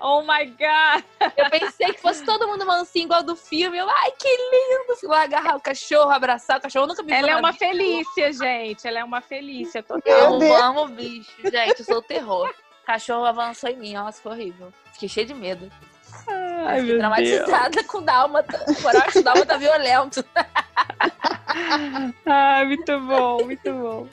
Oh 0.00 0.22
my 0.22 0.46
God! 0.46 1.04
eu 1.36 1.50
pensei 1.50 1.92
que 1.92 2.00
fosse 2.00 2.24
todo 2.24 2.48
mundo 2.48 2.64
mansinho 2.64 3.04
igual 3.04 3.22
do 3.22 3.36
filme, 3.36 3.76
eu, 3.76 3.86
ai, 3.90 4.10
que 4.12 4.26
lindo, 4.26 4.98
fui 4.98 5.08
lá 5.10 5.24
agarrar 5.24 5.56
o 5.56 5.60
cachorro, 5.60 6.10
abraçar 6.10 6.58
o 6.58 6.62
cachorro, 6.62 6.84
eu 6.84 6.88
nunca 6.88 7.02
vi 7.02 7.12
Ela 7.12 7.32
é 7.32 7.36
uma 7.36 7.52
vida. 7.52 7.66
Felícia, 7.66 8.32
gente. 8.32 8.88
Ela 8.88 9.00
é 9.00 9.04
uma 9.04 9.20
Felícia 9.20 9.82
total. 9.82 10.40
Eu 10.40 10.56
amo 10.56 10.88
bicho, 10.88 11.30
gente, 11.42 11.80
eu 11.80 11.84
sou 11.84 11.98
o 11.98 12.02
terror. 12.02 12.48
O 12.82 12.86
cachorro 12.86 13.26
avançou 13.26 13.68
em 13.68 13.76
mim, 13.76 13.94
nossa, 13.94 14.22
foi 14.22 14.32
horrível. 14.32 14.72
Fiquei 14.94 15.08
cheia 15.10 15.26
de 15.26 15.34
medo. 15.34 15.70
Ai, 16.66 16.80
Fiquei 16.80 16.98
traumatizada 16.98 17.84
com 17.84 18.02
Dálmata. 18.02 18.64
O 19.14 19.22
Dálmata 19.22 19.58
violento. 19.58 20.24
Ai, 22.26 22.64
muito 22.66 23.00
bom, 23.00 23.44
muito 23.44 23.72
bom. 23.72 24.08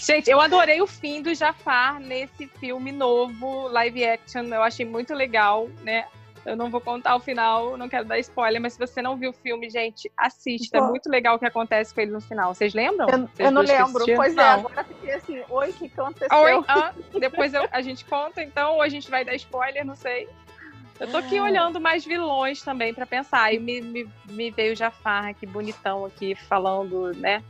Gente, 0.00 0.30
eu 0.30 0.40
adorei 0.40 0.80
o 0.80 0.86
fim 0.86 1.20
do 1.22 1.34
Jafar 1.34 2.00
nesse 2.00 2.46
filme 2.46 2.90
novo, 2.92 3.68
live 3.68 4.04
action. 4.06 4.44
Eu 4.44 4.62
achei 4.62 4.86
muito 4.86 5.14
legal, 5.14 5.68
né? 5.82 6.06
Eu 6.46 6.56
não 6.56 6.70
vou 6.70 6.80
contar 6.80 7.16
o 7.16 7.20
final, 7.20 7.76
não 7.76 7.88
quero 7.88 8.04
dar 8.04 8.20
spoiler, 8.20 8.60
mas 8.60 8.74
se 8.74 8.78
você 8.78 9.02
não 9.02 9.16
viu 9.16 9.30
o 9.30 9.32
filme, 9.32 9.68
gente, 9.68 10.10
assista. 10.16 10.78
É 10.78 10.80
muito 10.80 11.10
legal 11.10 11.34
o 11.34 11.38
que 11.40 11.44
acontece 11.44 11.92
com 11.92 12.00
ele 12.00 12.12
no 12.12 12.20
final. 12.20 12.54
Vocês 12.54 12.72
lembram? 12.72 13.08
Eu, 13.08 13.18
Vocês 13.18 13.32
eu 13.40 13.50
não 13.50 13.62
lembro. 13.62 14.04
Pois 14.14 14.32
é, 14.32 14.36
Não. 14.36 14.60
agora 14.60 14.84
fiquei 14.84 15.12
assim, 15.12 15.42
oi, 15.50 15.70
o 15.70 15.72
que 15.72 15.86
aconteceu? 15.98 16.38
Oi, 16.38 16.64
ah, 16.68 16.92
depois 17.18 17.52
eu- 17.52 17.68
a 17.72 17.82
gente 17.82 18.04
conta, 18.04 18.42
então, 18.44 18.74
ou 18.74 18.82
a 18.82 18.88
gente 18.88 19.10
vai 19.10 19.24
dar 19.24 19.34
spoiler, 19.34 19.84
não 19.84 19.96
sei. 19.96 20.28
Eu 20.98 21.10
tô 21.10 21.16
aqui 21.18 21.38
olhando 21.40 21.80
mais 21.80 22.04
vilões 22.04 22.62
também 22.62 22.92
pra 22.94 23.04
pensar. 23.06 23.52
E 23.52 23.58
me, 23.58 23.80
me, 23.80 24.08
me 24.30 24.50
veio 24.50 24.72
o 24.72 24.76
Jafar 24.76 25.26
aqui, 25.28 25.44
bonitão 25.46 26.04
aqui, 26.04 26.34
falando, 26.34 27.12
né? 27.14 27.42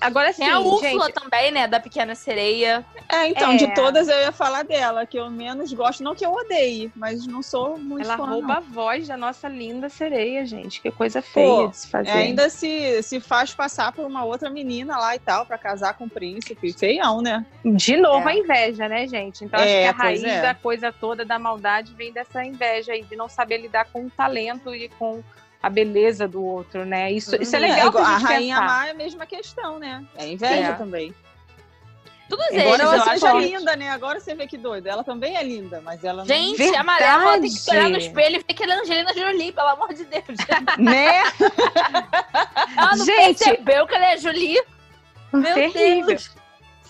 Agora 0.00 0.32
sim, 0.32 0.42
Tem 0.44 0.50
a 0.52 0.58
Úrsula 0.60 1.06
gente. 1.06 1.14
também, 1.14 1.50
né? 1.50 1.66
Da 1.66 1.80
Pequena 1.80 2.14
Sereia. 2.14 2.84
É, 3.08 3.28
então, 3.28 3.52
É. 3.52 3.56
de 3.56 3.74
todas 3.74 4.08
eu 4.08 4.18
ia 4.18 4.32
falar 4.32 4.62
dela, 4.64 5.04
que 5.06 5.18
eu 5.18 5.28
menos 5.30 5.72
gosto, 5.72 6.02
não 6.02 6.14
que 6.14 6.24
eu 6.24 6.32
odeie, 6.32 6.90
mas 6.96 7.26
não 7.26 7.42
sou 7.42 7.78
muito 7.78 8.04
Ela 8.06 8.16
fã, 8.16 8.24
rouba 8.24 8.48
não. 8.48 8.56
a 8.56 8.60
voz 8.60 9.08
da 9.08 9.16
nossa 9.16 9.48
linda 9.48 9.88
sereia, 9.88 10.44
gente. 10.46 10.80
Que 10.80 10.90
coisa 10.90 11.20
feia 11.20 11.46
Pô, 11.46 11.66
de 11.68 11.76
se 11.76 11.88
fazer. 11.88 12.08
É, 12.10 12.12
ainda 12.14 12.48
se, 12.48 13.02
se 13.02 13.20
faz 13.20 13.52
passar 13.54 13.92
por 13.92 14.04
uma 14.06 14.24
outra 14.24 14.48
menina 14.48 14.96
lá 14.98 15.14
e 15.14 15.18
tal, 15.18 15.44
pra 15.44 15.58
casar 15.58 15.94
com 15.94 16.04
o 16.04 16.10
príncipe. 16.10 16.72
Feião, 16.72 17.20
né? 17.20 17.44
De 17.64 17.96
novo, 17.96 18.28
É. 18.28 18.32
a 18.32 18.36
inveja, 18.36 18.88
né, 18.88 19.06
gente? 19.06 19.44
Então, 19.44 19.60
É, 19.60 19.88
acho 19.88 19.94
que 19.96 20.00
a 20.02 20.04
raiz 20.04 20.24
é. 20.24 20.40
da 20.42 20.54
coisa 20.54 20.92
toda, 20.92 21.24
da 21.24 21.38
maldade, 21.38 21.92
vem 21.94 22.12
dessa 22.12 22.44
inveja 22.44 22.91
aí, 22.92 23.02
de 23.02 23.16
não 23.16 23.28
saber 23.28 23.58
lidar 23.58 23.86
com 23.92 24.06
o 24.06 24.10
talento 24.10 24.74
e 24.74 24.88
com 24.90 25.22
a 25.62 25.68
beleza 25.70 26.26
do 26.26 26.44
outro, 26.44 26.84
né? 26.84 27.10
Isso, 27.12 27.40
isso 27.40 27.54
é 27.54 27.58
legal 27.58 27.88
igual- 27.88 27.92
pra 28.04 28.16
a 28.16 28.18
gente 28.18 28.28
Rainha 28.28 28.56
pensar. 28.60 28.66
Má 28.74 28.86
é 28.86 28.90
a 28.90 28.94
mesma 28.94 29.26
questão, 29.26 29.78
né? 29.78 30.04
É 30.16 30.26
inveja 30.26 30.54
É. 30.70 30.72
também. 30.72 31.14
Todos 32.28 32.46
eles, 32.50 32.62
Embora 32.64 32.82
eu 32.84 32.92
ela 32.94 33.02
acho. 33.02 33.10
seja 33.20 33.32
linda, 33.34 33.76
né? 33.76 33.90
Agora 33.90 34.18
você 34.18 34.34
vê 34.34 34.46
que 34.46 34.56
doido. 34.56 34.86
Ela 34.86 35.04
também 35.04 35.36
é 35.36 35.42
linda, 35.42 35.82
mas 35.84 36.02
ela 36.02 36.18
não... 36.22 36.26
Gente, 36.26 36.62
a 36.74 36.82
Malévola 36.82 37.32
tem 37.32 37.42
que 37.50 37.56
Verdade. 37.56 37.76
olhar 37.76 37.88
no 37.90 37.96
espelho 37.98 38.36
e 38.36 38.38
ver 38.38 38.54
que 38.54 38.62
ela 38.62 38.72
é 38.74 38.78
Angelina 38.80 39.12
Jolie, 39.12 39.52
pelo 39.52 39.68
amor 39.68 39.92
de 39.92 40.04
Deus. 40.04 40.24
Né? 40.78 41.22
Ela 42.76 42.96
não 42.96 43.04
Gente. 43.04 43.38
percebeu 43.44 43.86
que 43.86 43.94
ela 43.94 44.06
é 44.12 44.16
Jolie? 44.16 44.62
Meu 45.32 45.54
Terrível. 45.54 46.06
Deus. 46.06 46.30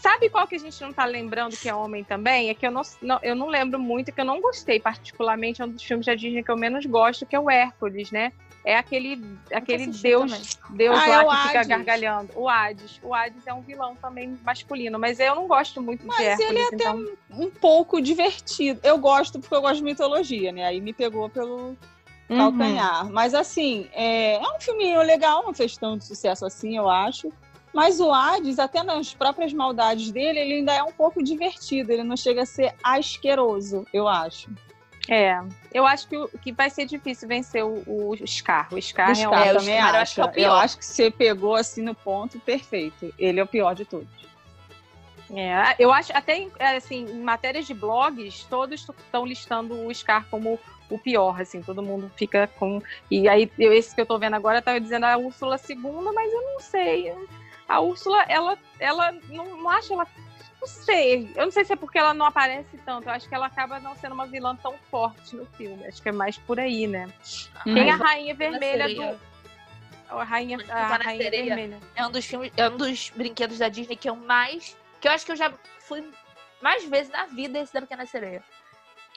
Sabe 0.02 0.28
qual 0.28 0.48
que 0.48 0.56
a 0.56 0.58
gente 0.58 0.80
não 0.80 0.92
tá 0.92 1.04
lembrando 1.04 1.56
que 1.56 1.68
é 1.68 1.74
homem 1.74 2.02
também? 2.02 2.50
É 2.50 2.54
que 2.54 2.66
eu 2.66 2.72
não, 2.72 2.82
não- 3.00 3.20
eu 3.22 3.36
não 3.36 3.46
lembro 3.46 3.78
muito, 3.78 4.10
que 4.12 4.20
eu 4.20 4.24
não 4.24 4.40
gostei 4.40 4.80
particularmente, 4.80 5.62
é 5.62 5.64
um 5.64 5.68
dos 5.68 5.82
filmes 5.84 6.04
da 6.06 6.14
Disney 6.16 6.42
que 6.42 6.50
eu 6.50 6.56
menos 6.56 6.84
gosto, 6.86 7.24
que 7.24 7.36
é 7.36 7.38
o 7.38 7.48
Hércules, 7.48 8.10
né? 8.10 8.32
É 8.64 8.76
aquele, 8.76 9.20
aquele 9.52 9.86
Deus, 9.86 10.58
Deus 10.70 10.98
Ah, 11.04 11.06
lá 11.08 11.22
é 11.22 11.24
que 11.24 11.36
fica 11.36 11.58
Hades. 11.60 11.68
gargalhando. 11.68 12.32
O 12.34 12.48
Hades. 12.48 12.98
O 13.02 13.14
Hades 13.14 13.46
é 13.46 13.54
um 13.54 13.62
vilão 13.62 13.94
também 13.96 14.36
masculino, 14.44 14.98
mas 14.98 15.20
eu 15.20 15.36
não 15.36 15.46
gosto 15.46 15.80
muito 15.80 16.04
Mas 16.04 16.16
de 16.16 16.24
Hércules, 16.24 16.50
ele 16.50 16.58
é 16.58 16.66
até 16.66 16.74
então... 16.76 17.04
um 17.30 17.50
pouco 17.50 18.00
divertido. 18.00 18.80
Eu 18.82 18.98
gosto 18.98 19.38
porque 19.38 19.54
eu 19.54 19.60
gosto 19.60 19.76
de 19.78 19.84
mitologia, 19.84 20.50
né? 20.50 20.64
Aí 20.64 20.80
me 20.80 20.92
pegou 20.92 21.28
pelo 21.30 21.76
Uhum. 22.30 22.36
calcanhar. 22.38 23.10
Mas 23.10 23.34
assim, 23.34 23.88
é, 23.92 24.34
é 24.34 24.40
um 24.56 24.60
filminho 24.60 25.00
legal, 25.02 25.44
não 25.44 25.52
fez 25.54 25.76
tanto 25.76 26.04
sucesso 26.04 26.44
assim, 26.46 26.76
eu 26.76 26.88
acho. 26.88 27.32
Mas 27.72 28.00
o 28.00 28.12
Hades, 28.12 28.58
até 28.58 28.82
nas 28.82 29.14
próprias 29.14 29.52
maldades 29.52 30.10
dele, 30.10 30.38
ele 30.38 30.54
ainda 30.54 30.72
é 30.74 30.82
um 30.82 30.92
pouco 30.92 31.22
divertido. 31.22 31.92
Ele 31.92 32.04
não 32.04 32.16
chega 32.16 32.42
a 32.42 32.46
ser 32.46 32.74
asqueroso, 32.82 33.86
eu 33.92 34.06
acho. 34.06 34.50
É, 35.08 35.40
eu 35.72 35.84
acho 35.84 36.06
que, 36.06 36.28
que 36.38 36.52
vai 36.52 36.70
ser 36.70 36.86
difícil 36.86 37.26
vencer 37.26 37.64
o, 37.64 37.82
o 37.86 38.16
Scar. 38.26 38.68
O 38.72 38.80
Scar, 38.80 39.08
O 39.08 39.12
é 39.12 39.14
Scar 39.14 39.46
É, 39.48 39.52
o 39.52 39.58
também 39.58 39.76
Scar 39.76 39.94
eu 39.94 40.00
acho. 40.00 40.02
acho 40.02 40.14
que 40.14 40.20
é 40.20 40.24
o 40.24 40.26
Eu 40.28 40.32
pior. 40.32 40.64
acho 40.64 40.78
que 40.78 40.84
você 40.86 41.10
pegou 41.10 41.54
assim 41.56 41.82
no 41.82 41.94
ponto 41.94 42.38
perfeito. 42.38 43.12
Ele 43.18 43.40
é 43.40 43.42
o 43.42 43.46
pior 43.46 43.74
de 43.74 43.84
todos. 43.84 44.08
É, 45.34 45.74
eu 45.78 45.90
acho 45.90 46.12
até 46.14 46.46
assim, 46.76 47.06
em 47.06 47.22
matérias 47.22 47.66
de 47.66 47.72
blogs, 47.72 48.44
todos 48.50 48.86
estão 48.86 49.24
listando 49.24 49.86
o 49.86 49.92
Scar 49.94 50.26
como 50.30 50.60
o 50.90 50.98
pior, 50.98 51.40
assim, 51.40 51.62
todo 51.62 51.82
mundo 51.82 52.12
fica 52.16 52.46
com. 52.58 52.82
E 53.10 53.26
aí, 53.26 53.50
eu, 53.58 53.72
esse 53.72 53.94
que 53.94 54.00
eu 54.02 54.06
tô 54.06 54.18
vendo 54.18 54.36
agora 54.36 54.60
tá 54.60 54.78
dizendo 54.78 55.04
a 55.04 55.16
Úrsula 55.16 55.56
segunda, 55.56 56.12
mas 56.12 56.30
eu 56.30 56.42
não 56.42 56.60
sei. 56.60 57.14
A 57.72 57.80
Úrsula, 57.80 58.22
ela, 58.28 58.58
ela 58.78 59.12
não, 59.28 59.56
não 59.56 59.68
acho 59.70 59.92
ela. 59.94 60.06
Não 60.60 60.68
sei. 60.68 61.30
Eu 61.34 61.46
não 61.46 61.50
sei 61.50 61.64
se 61.64 61.72
é 61.72 61.76
porque 61.76 61.98
ela 61.98 62.12
não 62.14 62.26
aparece 62.26 62.76
tanto. 62.84 63.08
Eu 63.08 63.12
acho 63.12 63.28
que 63.28 63.34
ela 63.34 63.46
acaba 63.46 63.80
não 63.80 63.96
sendo 63.96 64.12
uma 64.12 64.26
vilã 64.26 64.54
tão 64.56 64.74
forte 64.90 65.34
no 65.34 65.46
filme. 65.46 65.84
Acho 65.86 66.00
que 66.02 66.08
é 66.08 66.12
mais 66.12 66.36
por 66.38 66.60
aí, 66.60 66.86
né? 66.86 67.08
Tem 67.64 67.90
a 67.90 67.96
Rainha 67.96 68.34
Vermelha 68.34 68.88
do. 68.94 69.20
a 70.10 70.22
rainha, 70.24 70.58
a 70.68 70.96
rainha 70.98 71.30
vermelha. 71.30 71.80
É 71.96 72.06
um 72.06 72.10
dos 72.10 72.24
filmes, 72.26 72.52
é 72.56 72.68
um 72.68 72.76
dos 72.76 73.10
brinquedos 73.10 73.58
da 73.58 73.68
Disney 73.68 73.96
que 73.96 74.08
eu 74.08 74.14
mais. 74.16 74.76
Que 75.00 75.08
eu 75.08 75.12
acho 75.12 75.24
que 75.26 75.32
eu 75.32 75.36
já 75.36 75.52
fui 75.80 76.08
mais 76.60 76.84
vezes 76.84 77.10
na 77.10 77.26
vida 77.26 77.58
esse 77.58 77.72
da 77.72 77.80
Pequena 77.80 78.06
Sereia. 78.06 78.44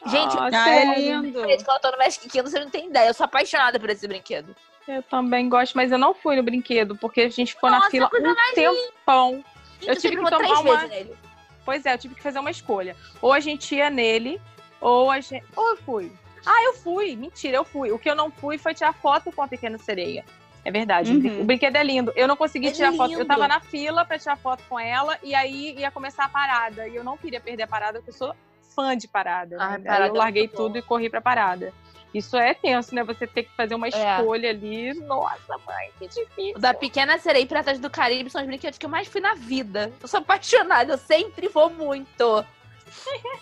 Gente, 0.07 0.35
Ah, 0.37 0.69
é 0.69 0.99
lindo. 0.99 1.45
Gente, 1.47 1.63
quando 1.63 1.77
eu 1.77 1.81
tô 1.81 1.91
no 1.91 1.97
Magic 1.97 2.27
Kingdom, 2.27 2.49
você 2.49 2.59
não 2.59 2.69
tem 2.69 2.87
ideia. 2.87 3.09
Eu 3.09 3.13
sou 3.13 3.25
apaixonada 3.25 3.79
por 3.79 3.89
esse 3.89 4.07
brinquedo. 4.07 4.55
Eu 4.87 5.01
também 5.03 5.49
gosto, 5.49 5.73
mas 5.75 5.91
eu 5.91 5.97
não 5.97 6.13
fui 6.13 6.35
no 6.35 6.43
brinquedo, 6.43 6.95
porque 6.95 7.21
a 7.21 7.29
gente 7.29 7.53
ficou 7.53 7.69
na 7.69 7.77
Nossa, 7.77 7.89
fila 7.91 8.09
coisa 8.09 8.29
um 8.29 8.35
tempão. 8.53 9.43
Gente, 9.79 9.89
Eu 9.89 9.95
tive 9.95 10.17
que 10.17 10.29
tomar 10.29 10.59
uma- 10.61 10.83
nele. 10.87 11.15
Pois 11.63 11.85
é, 11.85 11.93
eu 11.93 11.97
tive 11.97 12.13
que 12.15 12.21
fazer 12.21 12.37
uma 12.39 12.51
escolha. 12.51 12.95
Ou 13.21 13.33
a 13.33 13.39
gente 13.39 13.73
ia 13.75 13.89
nele, 13.89 14.39
ou 14.79 15.09
a 15.09 15.19
gente. 15.19 15.43
Ou 15.55 15.69
eu 15.71 15.77
fui. 15.77 16.11
Ah, 16.45 16.63
eu 16.65 16.73
fui. 16.75 17.15
Mentira, 17.15 17.57
eu 17.57 17.65
fui. 17.65 17.91
O 17.91 17.97
que 17.97 18.07
eu 18.09 18.15
não 18.15 18.29
fui 18.29 18.59
foi 18.59 18.75
tirar 18.75 18.93
foto 18.93 19.31
com 19.31 19.41
a 19.41 19.47
pequena 19.47 19.77
sereia. 19.79 20.23
É 20.63 20.71
verdade. 20.71 21.11
Uhum. 21.11 21.41
O 21.41 21.43
brinquedo 21.43 21.75
é 21.75 21.83
lindo. 21.83 22.11
Eu 22.15 22.27
não 22.27 22.35
consegui 22.35 22.67
Ele 22.67 22.75
tirar 22.75 22.93
é 22.93 22.97
foto. 22.97 23.11
Eu 23.13 23.19
lindo. 23.19 23.27
tava 23.27 23.47
na 23.47 23.59
fila 23.59 24.05
pra 24.05 24.19
tirar 24.19 24.37
foto 24.37 24.63
com 24.69 24.79
ela 24.79 25.17
e 25.23 25.33
aí 25.33 25.75
ia 25.77 25.89
começar 25.89 26.25
a 26.25 26.29
parada. 26.29 26.87
E 26.87 26.95
eu 26.95 27.03
não 27.03 27.17
queria 27.17 27.39
perder 27.39 27.63
a 27.63 27.67
parada, 27.67 27.99
porque 27.99 28.11
eu 28.11 28.15
sou 28.15 28.35
fã 28.75 28.95
de 28.95 29.07
parada. 29.07 29.57
Ai, 29.59 29.77
né? 29.79 29.83
parada 29.85 30.03
aí 30.03 30.09
é 30.09 30.11
eu 30.11 30.15
larguei 30.15 30.43
muito 30.43 30.51
bom. 30.57 30.63
tudo 30.63 30.77
e 30.77 30.81
corri 30.83 31.09
pra 31.09 31.21
parada. 31.21 31.73
Isso 32.15 32.37
é 32.37 32.53
tenso, 32.53 32.95
né? 32.95 33.03
Você 33.03 33.27
ter 33.27 33.43
que 33.43 33.51
fazer 33.57 33.75
uma 33.75 33.87
É. 33.87 33.89
escolha 33.89 34.49
ali. 34.51 34.93
Nossa, 35.01 35.57
mãe, 35.67 35.91
que 35.99 36.07
difícil. 36.07 36.57
Da 36.59 36.73
Pequena 36.73 37.17
Sereia 37.19 37.43
e 37.43 37.45
Piratas 37.45 37.77
do 37.77 37.89
Caribe 37.89 38.29
são 38.29 38.39
os 38.39 38.47
brinquedos 38.47 38.79
que 38.79 38.85
eu 38.85 38.89
mais 38.89 39.05
fui 39.09 39.19
na 39.19 39.33
vida. 39.35 39.91
Eu 40.01 40.07
sou 40.07 40.21
apaixonada, 40.21 40.93
eu 40.93 40.97
sempre 40.97 41.49
vou 41.49 41.69
muito. 41.69 42.45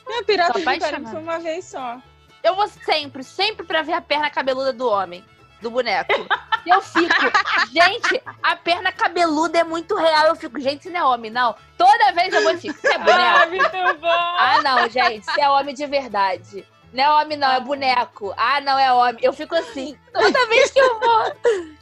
É, 0.08 0.24
Pirata 0.24 0.54
Tô 0.54 0.60
do 0.60 0.66
Caribe 0.66 1.06
foi 1.08 1.20
uma 1.20 1.38
vez 1.38 1.66
só. 1.66 1.98
Eu 2.44 2.56
vou 2.56 2.68
sempre, 2.68 3.24
sempre 3.24 3.64
pra 3.64 3.84
ver 3.84 3.94
a 3.94 4.02
perna 4.02 4.30
cabeluda 4.32 4.74
do 4.74 4.90
homem, 4.90 5.24
do 5.62 5.70
boneco. 5.70 6.12
E 6.66 6.70
eu 6.72 6.82
fico, 6.82 7.14
gente, 7.72 8.24
a 8.42 8.56
perna 8.56 8.92
cabeluda 8.92 9.60
é 9.60 9.64
muito 9.64 9.96
real. 9.96 10.26
Eu 10.28 10.36
fico, 10.36 10.60
gente, 10.60 10.82
isso 10.82 10.90
não 10.90 11.00
é 11.00 11.04
homem, 11.06 11.30
não. 11.30 11.56
Toda 11.78 12.12
vez 12.12 12.34
eu 12.34 12.42
vou 12.42 12.58
fico, 12.58 12.76
isso 12.76 12.88
é 12.88 12.96
Ah, 12.96 13.00
boneco? 13.00 13.50
muito 13.50 14.00
bom! 14.02 14.08
Ah, 14.08 14.62
não, 14.64 14.90
gente, 14.90 15.20
isso 15.22 15.40
é 15.40 15.48
homem 15.50 15.76
de 15.76 15.86
verdade. 15.86 16.66
Não 16.93 17.03
é 17.03 17.10
homem, 17.23 17.38
não, 17.38 17.51
é 17.51 17.60
boneco. 17.60 18.34
Ah, 18.38 18.62
não 18.62 18.77
é 18.77 18.93
homem. 18.93 19.17
Eu 19.21 19.34
fico 19.34 19.56
assim, 19.56 19.97
toda 20.13 20.47
vez 20.47 20.69
que 20.71 20.79
eu 20.79 20.99
vou. 20.99 21.34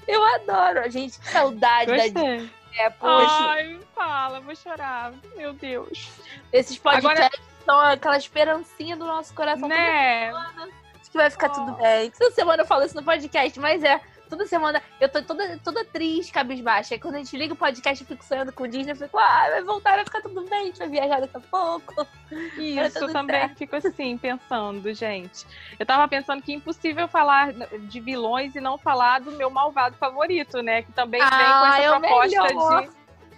Eu 0.07 0.23
adoro. 0.35 0.89
Gente, 0.89 1.19
que 1.19 1.29
saudade 1.29 1.91
da 1.91 1.97
Gostei. 1.97 2.49
é, 2.77 2.89
poxa. 2.89 3.27
Ai, 3.49 3.79
fala, 3.93 4.39
vou 4.39 4.55
chorar. 4.55 5.11
Meu 5.35 5.53
Deus. 5.53 6.09
Esses 6.53 6.77
podcasts 6.77 7.19
Agora- 7.19 7.31
são 7.65 7.79
aquela 7.81 8.17
esperancinha 8.17 8.95
do 8.95 9.05
nosso 9.05 9.33
coração. 9.33 9.67
Né? 9.67 10.31
Acho 10.31 11.11
que 11.11 11.17
vai 11.17 11.29
ficar 11.29 11.47
Oh. 11.51 11.53
tudo 11.53 11.71
bem. 11.73 12.09
Toda 12.11 12.31
semana 12.31 12.63
eu 12.63 12.67
falo 12.67 12.83
isso 12.85 12.95
no 12.95 13.03
podcast, 13.03 13.59
mas 13.59 13.83
é. 13.83 13.99
Toda 14.31 14.47
semana 14.47 14.81
eu 14.97 15.09
tô 15.09 15.21
toda, 15.21 15.59
toda 15.61 15.83
triste, 15.83 16.31
cabisbaixa. 16.31 16.95
Aí 16.95 16.99
quando 16.99 17.15
a 17.15 17.17
gente 17.17 17.35
liga 17.35 17.53
o 17.53 17.57
podcast, 17.57 18.01
eu 18.01 18.07
fico 18.07 18.23
sonhando 18.23 18.53
com 18.53 18.63
o 18.63 18.67
Disney. 18.67 18.93
Eu 18.93 18.95
fico, 18.95 19.19
ah, 19.19 19.47
vai 19.49 19.61
voltar, 19.61 19.95
vai 19.95 20.05
ficar 20.05 20.21
tudo 20.21 20.41
bem, 20.49 20.61
a 20.61 20.65
gente 20.67 20.79
vai 20.79 20.87
viajar 20.87 21.19
daqui 21.19 21.35
a 21.35 21.39
pouco. 21.41 22.07
Era 22.31 22.87
Isso, 22.87 22.99
eu 22.99 23.11
também 23.11 23.41
certo. 23.41 23.57
fico 23.57 23.75
assim, 23.75 24.17
pensando, 24.17 24.93
gente. 24.93 25.45
Eu 25.77 25.85
tava 25.85 26.07
pensando 26.07 26.41
que 26.41 26.53
é 26.53 26.55
impossível 26.55 27.09
falar 27.09 27.51
de 27.51 27.99
vilões 27.99 28.55
e 28.55 28.61
não 28.61 28.77
falar 28.77 29.19
do 29.19 29.33
meu 29.33 29.49
malvado 29.49 29.97
favorito, 29.97 30.61
né? 30.61 30.81
Que 30.81 30.93
também 30.93 31.19
vem 31.19 31.29
com 31.29 31.35
Ah, 31.35 31.75
essa 31.77 31.81
é 31.81 31.99
proposta 31.99 32.43
melhor. 32.43 32.87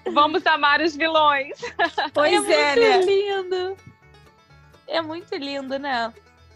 de 0.05 0.11
vamos 0.11 0.45
amar 0.45 0.79
os 0.79 0.95
vilões. 0.95 1.57
Pois 2.13 2.47
é, 2.47 2.75
muito 2.75 2.79
né? 2.79 3.01
lindo. 3.01 3.77
É 4.87 5.01
muito 5.01 5.35
lindo, 5.35 5.79
né? 5.79 6.13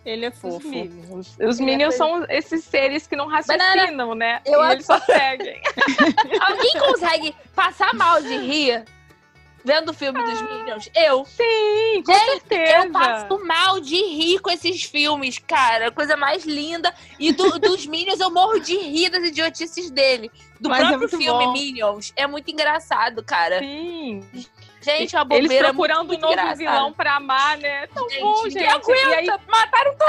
Ele 0.07 0.25
é 0.25 0.29
Os 0.29 0.37
fofo. 0.39 0.67
Minions. 0.69 1.37
Os 1.37 1.59
é 1.59 1.63
Minions 1.63 1.97
coisa- 1.97 1.97
são 1.97 2.25
esses 2.29 2.63
seres 2.63 3.05
que 3.05 3.15
não 3.15 3.27
raciocinam, 3.27 4.15
né? 4.15 4.39
eu 4.45 4.63
e 4.63 4.71
eles 4.71 4.85
só 4.85 4.97
seguem. 5.01 5.61
Alguém 6.39 6.73
consegue 6.79 7.35
passar 7.53 7.93
mal 7.93 8.21
de 8.21 8.37
rir 8.37 8.85
vendo 9.65 9.89
o 9.89 9.93
filme 9.93 10.23
dos 10.23 10.41
Minions? 10.43 10.89
Eu. 10.95 11.25
Sim, 11.25 12.01
com 12.05 12.13
Gente, 12.13 12.25
certeza. 12.25 12.85
Eu 12.85 12.91
passo 12.93 13.45
mal 13.45 13.81
de 13.81 13.97
rir 13.97 14.39
com 14.39 14.49
esses 14.49 14.81
filmes, 14.83 15.39
cara. 15.39 15.91
Coisa 15.91 16.15
mais 16.15 16.45
linda. 16.45 16.93
E 17.19 17.33
do- 17.33 17.59
dos 17.59 17.85
Minions 17.85 18.21
eu 18.21 18.31
morro 18.31 18.59
de 18.59 18.77
rir 18.77 19.09
das 19.09 19.23
idiotices 19.27 19.91
dele. 19.91 20.31
Do 20.57 20.69
Mas 20.69 20.79
é 20.79 20.81
próprio 20.87 20.99
muito 20.99 21.17
filme 21.17 21.45
bom. 21.47 21.51
Minions. 21.51 22.13
É 22.15 22.25
muito 22.25 22.49
engraçado, 22.49 23.21
cara. 23.21 23.59
Sim. 23.59 24.23
Gente, 24.91 25.15
é 25.15 25.21
uma 25.21 25.35
Eles 25.35 25.47
bobeira 25.47 25.67
procurando 25.69 26.13
um 26.13 26.17
novo 26.17 26.33
engraçada. 26.33 26.55
vilão 26.55 26.93
pra 26.93 27.15
amar, 27.15 27.57
né? 27.57 27.87
Tão 27.87 28.09
Gente, 28.09 28.21
bom, 28.21 28.49
gente. 28.49 28.65
aguenta. 28.65 29.09
E 29.09 29.13
aí, 29.13 29.27
Mataram 29.47 29.95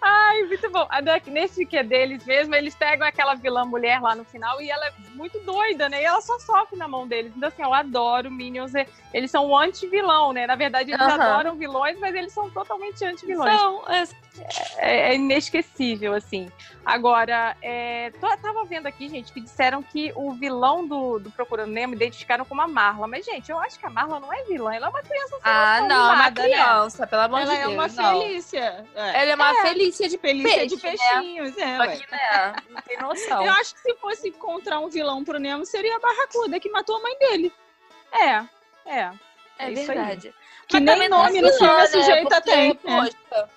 Ai, 0.00 0.42
muito 0.44 0.70
bom. 0.70 0.86
A 0.90 1.00
Nesse 1.26 1.66
que 1.66 1.76
é 1.76 1.82
deles 1.82 2.24
mesmo, 2.24 2.54
eles 2.54 2.74
pegam 2.74 3.06
aquela 3.06 3.34
vilã 3.34 3.64
mulher 3.64 4.00
lá 4.00 4.14
no 4.14 4.24
final 4.24 4.60
e 4.60 4.70
ela 4.70 4.86
é 4.86 4.92
muito 5.14 5.38
doida, 5.40 5.88
né? 5.88 6.02
E 6.02 6.04
ela 6.04 6.20
só 6.20 6.38
sofre 6.38 6.76
na 6.78 6.86
mão 6.88 7.06
deles. 7.06 7.32
Então, 7.36 7.48
assim, 7.48 7.62
eu 7.62 7.74
adoro 7.74 8.30
Minions. 8.30 8.74
é- 8.74 8.86
Eles 9.12 9.30
são 9.30 9.56
anti-vilão, 9.56 10.32
né? 10.32 10.46
Na 10.46 10.54
verdade, 10.54 10.90
eles 10.92 11.00
Aham. 11.00 11.20
adoram 11.20 11.56
vilões, 11.56 11.98
mas 11.98 12.14
eles 12.14 12.32
são 12.32 12.48
totalmente 12.50 13.04
anti-vilões. 13.04 13.58
São, 13.58 13.82
é, 13.88 14.04
É, 14.76 15.10
é 15.10 15.14
inesquecível, 15.16 16.14
assim. 16.14 16.48
Agora, 16.86 17.56
é, 17.60 18.12
tô- 18.20 18.36
tava 18.36 18.64
vendo 18.64 18.86
aqui, 18.86 19.08
gente, 19.08 19.32
que 19.32 19.40
disseram 19.40 19.82
que 19.82 20.12
o 20.14 20.32
vilão 20.32 20.86
do, 20.86 21.17
do 21.20 21.30
Procurando 21.30 21.70
Nemo 21.72 21.94
identificaram 21.94 22.44
como 22.44 22.60
a 22.62 22.68
Marla. 22.68 23.06
Mas, 23.06 23.24
gente, 23.24 23.50
eu 23.50 23.58
acho 23.58 23.78
que 23.78 23.86
a 23.86 23.90
Marla 23.90 24.18
não 24.20 24.32
é 24.32 24.42
vilã. 24.44 24.74
Ela 24.74 24.86
é 24.86 24.88
uma 24.90 25.02
criança 25.02 25.28
sem 25.30 25.40
Ah, 25.44 25.80
não, 25.88 26.04
uma 26.14 26.30
né? 26.30 26.30
criança, 26.30 27.06
pelo 27.06 27.22
amor 27.22 27.40
Ela 27.40 27.50
de 27.54 27.56
é 27.60 27.62
Deus. 27.66 27.72
uma 27.74 27.88
não. 27.88 28.20
Felícia. 28.20 28.86
É. 28.94 29.22
Ela 29.22 29.30
é 29.32 29.34
uma 29.34 29.50
É. 29.50 29.62
Felícia 29.62 30.08
de 30.08 30.18
Felícia 30.18 30.58
peixe, 30.58 30.76
de 30.76 30.82
né? 30.82 30.90
peixinhos, 30.96 31.58
é, 31.58 31.76
Só 31.76 31.82
ué. 31.82 31.96
que, 31.96 32.10
né, 32.10 32.54
não 32.70 32.82
tem 32.82 32.98
noção. 32.98 33.44
Eu 33.44 33.52
acho 33.52 33.74
que 33.74 33.80
se 33.80 33.94
fosse 33.96 34.28
encontrar 34.28 34.80
um 34.80 34.88
vilão 34.88 35.24
pro 35.24 35.38
Nemo, 35.38 35.64
seria 35.66 35.96
a 35.96 36.00
Barracuda, 36.00 36.58
que 36.60 36.70
matou 36.70 36.96
a 36.96 37.02
mãe 37.02 37.18
dele. 37.18 37.52
É, 38.12 38.44
é. 38.90 39.12
É 39.60 39.70
isso 39.72 39.90
aí. 39.90 39.96
verdade. 39.98 40.34
Que 40.68 40.78
Mas 40.80 40.98
nem 40.98 41.06
é 41.06 41.08
nome 41.08 41.40
no 41.40 41.52
filme 41.52 41.72
né? 41.76 41.84
esse 41.84 42.02
jeito 42.02 42.28
Porque, 42.28 42.40
tem. 42.42 42.70
É. 42.70 42.74
Poxa. 42.74 43.48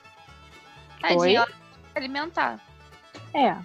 Tadinha, 1.01 1.37
ela 1.39 1.47
que 1.47 1.53
alimentar. 1.97 2.59
É. 3.33 3.55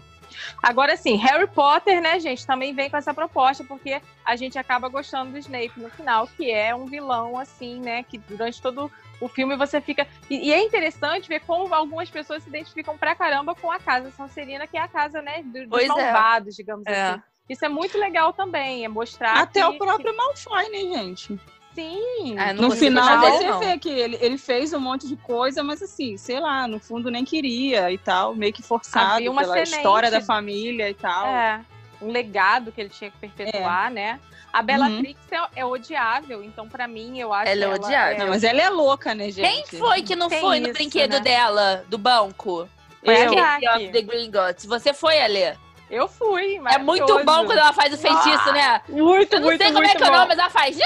Agora 0.62 0.96
sim, 0.96 1.16
Harry 1.16 1.46
Potter, 1.46 2.00
né, 2.00 2.18
gente, 2.20 2.46
também 2.46 2.74
vem 2.74 2.88
com 2.90 2.96
essa 2.96 3.12
proposta, 3.14 3.64
porque 3.64 4.00
a 4.24 4.36
gente 4.36 4.58
acaba 4.58 4.88
gostando 4.88 5.32
do 5.32 5.38
Snape 5.38 5.72
no 5.78 5.90
final, 5.90 6.26
que 6.26 6.50
é 6.50 6.74
um 6.74 6.86
vilão, 6.86 7.38
assim, 7.38 7.80
né, 7.80 8.02
que 8.02 8.18
durante 8.18 8.60
todo 8.60 8.90
o 9.20 9.28
filme 9.28 9.56
você 9.56 9.80
fica. 9.80 10.06
E, 10.28 10.48
e 10.48 10.52
é 10.52 10.62
interessante 10.62 11.28
ver 11.28 11.40
como 11.40 11.72
algumas 11.74 12.10
pessoas 12.10 12.42
se 12.42 12.48
identificam 12.48 12.96
pra 12.98 13.14
caramba 13.14 13.54
com 13.54 13.70
a 13.70 13.78
casa 13.78 14.10
Sonserina, 14.10 14.66
que 14.66 14.76
é 14.76 14.80
a 14.80 14.88
casa, 14.88 15.22
né, 15.22 15.42
do- 15.42 15.60
dos 15.60 15.68
Pois 15.68 15.88
é. 15.88 15.88
malvados, 16.12 16.54
digamos 16.56 16.86
É. 16.86 17.10
assim. 17.10 17.22
Isso 17.48 17.64
é 17.64 17.68
muito 17.68 17.96
legal 17.96 18.32
também, 18.32 18.84
é 18.84 18.88
mostrar. 18.88 19.38
Até 19.38 19.60
que, 19.60 19.66
o 19.66 19.78
próprio 19.78 20.16
Malfoy, 20.16 20.68
né, 20.68 20.78
gente? 20.98 21.38
Sim. 21.76 22.36
Ah, 22.38 22.54
não 22.54 22.68
No 22.68 22.70
final 22.70 23.18
não. 23.18 23.58
vê 23.60 23.76
que 23.78 23.90
ele, 23.90 24.18
ele 24.22 24.38
fez 24.38 24.72
um 24.72 24.80
monte 24.80 25.06
de 25.06 25.14
coisa, 25.16 25.62
mas 25.62 25.82
assim, 25.82 26.16
sei 26.16 26.40
lá, 26.40 26.66
no 26.66 26.80
fundo 26.80 27.10
nem 27.10 27.22
queria 27.22 27.92
e 27.92 27.98
tal, 27.98 28.34
meio 28.34 28.50
que 28.52 28.62
forçado 28.62 29.12
Havia 29.16 29.30
uma 29.30 29.42
pela 29.42 29.52
semente. 29.54 29.76
história 29.76 30.10
da 30.10 30.22
família 30.22 30.88
e 30.88 30.94
tal. 30.94 31.26
É, 31.26 31.60
um 32.00 32.10
legado 32.10 32.72
que 32.72 32.80
ele 32.80 32.88
tinha 32.88 33.10
que 33.10 33.18
perpetuar, 33.18 33.90
né? 33.90 34.18
A 34.50 34.62
Bellatrix 34.62 35.20
é, 35.30 35.60
é 35.60 35.64
odiável, 35.66 36.42
então 36.42 36.66
pra 36.66 36.88
mim 36.88 37.18
eu 37.18 37.30
acho 37.34 37.50
Ela 37.50 37.64
é 37.66 37.68
odiável. 37.68 38.18
Não, 38.20 38.28
mas 38.28 38.42
ela 38.42 38.62
é 38.62 38.70
louca, 38.70 39.14
né, 39.14 39.30
gente? 39.30 39.68
Quem 39.70 39.78
foi 39.78 40.00
que 40.00 40.16
não 40.16 40.30
Tem 40.30 40.40
foi 40.40 40.60
no 40.60 40.68
isso, 40.68 40.74
brinquedo 40.74 41.12
né? 41.12 41.20
dela, 41.20 41.84
do 41.88 41.98
banco? 41.98 42.66
Foi 43.04 43.14
a 43.22 43.26
Aquele 43.26 43.40
Jaque. 43.40 43.68
of 43.68 43.88
the 43.92 44.00
Gringotts. 44.02 44.64
Você 44.64 44.94
foi, 44.94 45.20
Alê? 45.20 45.54
Eu 45.90 46.08
fui, 46.08 46.58
É 46.66 46.78
muito 46.78 47.06
bom 47.22 47.44
quando 47.44 47.58
ela 47.58 47.72
faz 47.72 47.92
o 47.92 47.98
feitiço, 47.98 48.50
né? 48.52 48.80
Muito, 48.88 49.34
Eu 49.34 49.40
não 49.40 49.46
muito, 49.48 49.62
sei 49.62 49.72
como 49.72 49.84
é 49.84 49.88
muito 49.88 49.98
que 49.98 50.02
é 50.04 50.06
o 50.06 50.10
bom. 50.10 50.16
nome, 50.16 50.28
mas 50.30 50.38
ela 50.38 50.50
faz. 50.50 50.78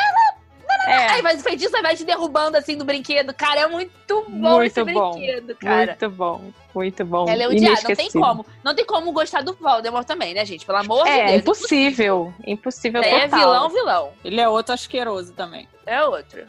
Aí 0.87 1.19
É, 1.19 1.23
faz 1.23 1.41
o 1.41 1.43
feitiço 1.43 1.71
vai 1.83 1.95
te 1.95 2.05
derrubando 2.05 2.57
assim 2.57 2.77
do 2.77 2.85
brinquedo. 2.85 3.35
Cara, 3.35 3.61
é 3.61 3.67
muito 3.67 4.25
bom 4.29 4.57
Muito 4.59 4.63
esse 4.81 4.85
bom. 4.93 5.13
brinquedo, 5.13 5.55
cara. 5.57 5.87
muito 5.87 6.11
bom, 6.11 6.41
muito 6.75 7.05
bom. 7.05 7.29
Ela 7.29 7.43
é 7.45 7.49
odiada, 7.49 7.81
não 7.89 7.97
tem 7.97 8.11
como. 8.11 8.47
Não 8.65 8.75
tem 8.75 8.85
como 8.87 9.13
gostar 9.13 9.43
do 9.43 9.53
Voldemort 9.55 10.07
também, 10.07 10.33
né, 10.35 10.45
gente? 10.45 10.65
Pelo 10.65 10.79
amor 10.79 11.05
de 11.05 11.11
É, 11.11 11.27
Deus. 11.27 11.39
impossível, 11.41 12.33
impossível 12.47 13.03
É 13.03 13.29
total. 13.29 13.39
vilão, 13.41 13.69
vilão. 13.69 14.13
Ele 14.25 14.41
é 14.41 14.49
outro 14.49 14.73
asqueroso 14.75 15.33
também. 15.35 15.69
É 15.85 16.03
outro. 16.05 16.43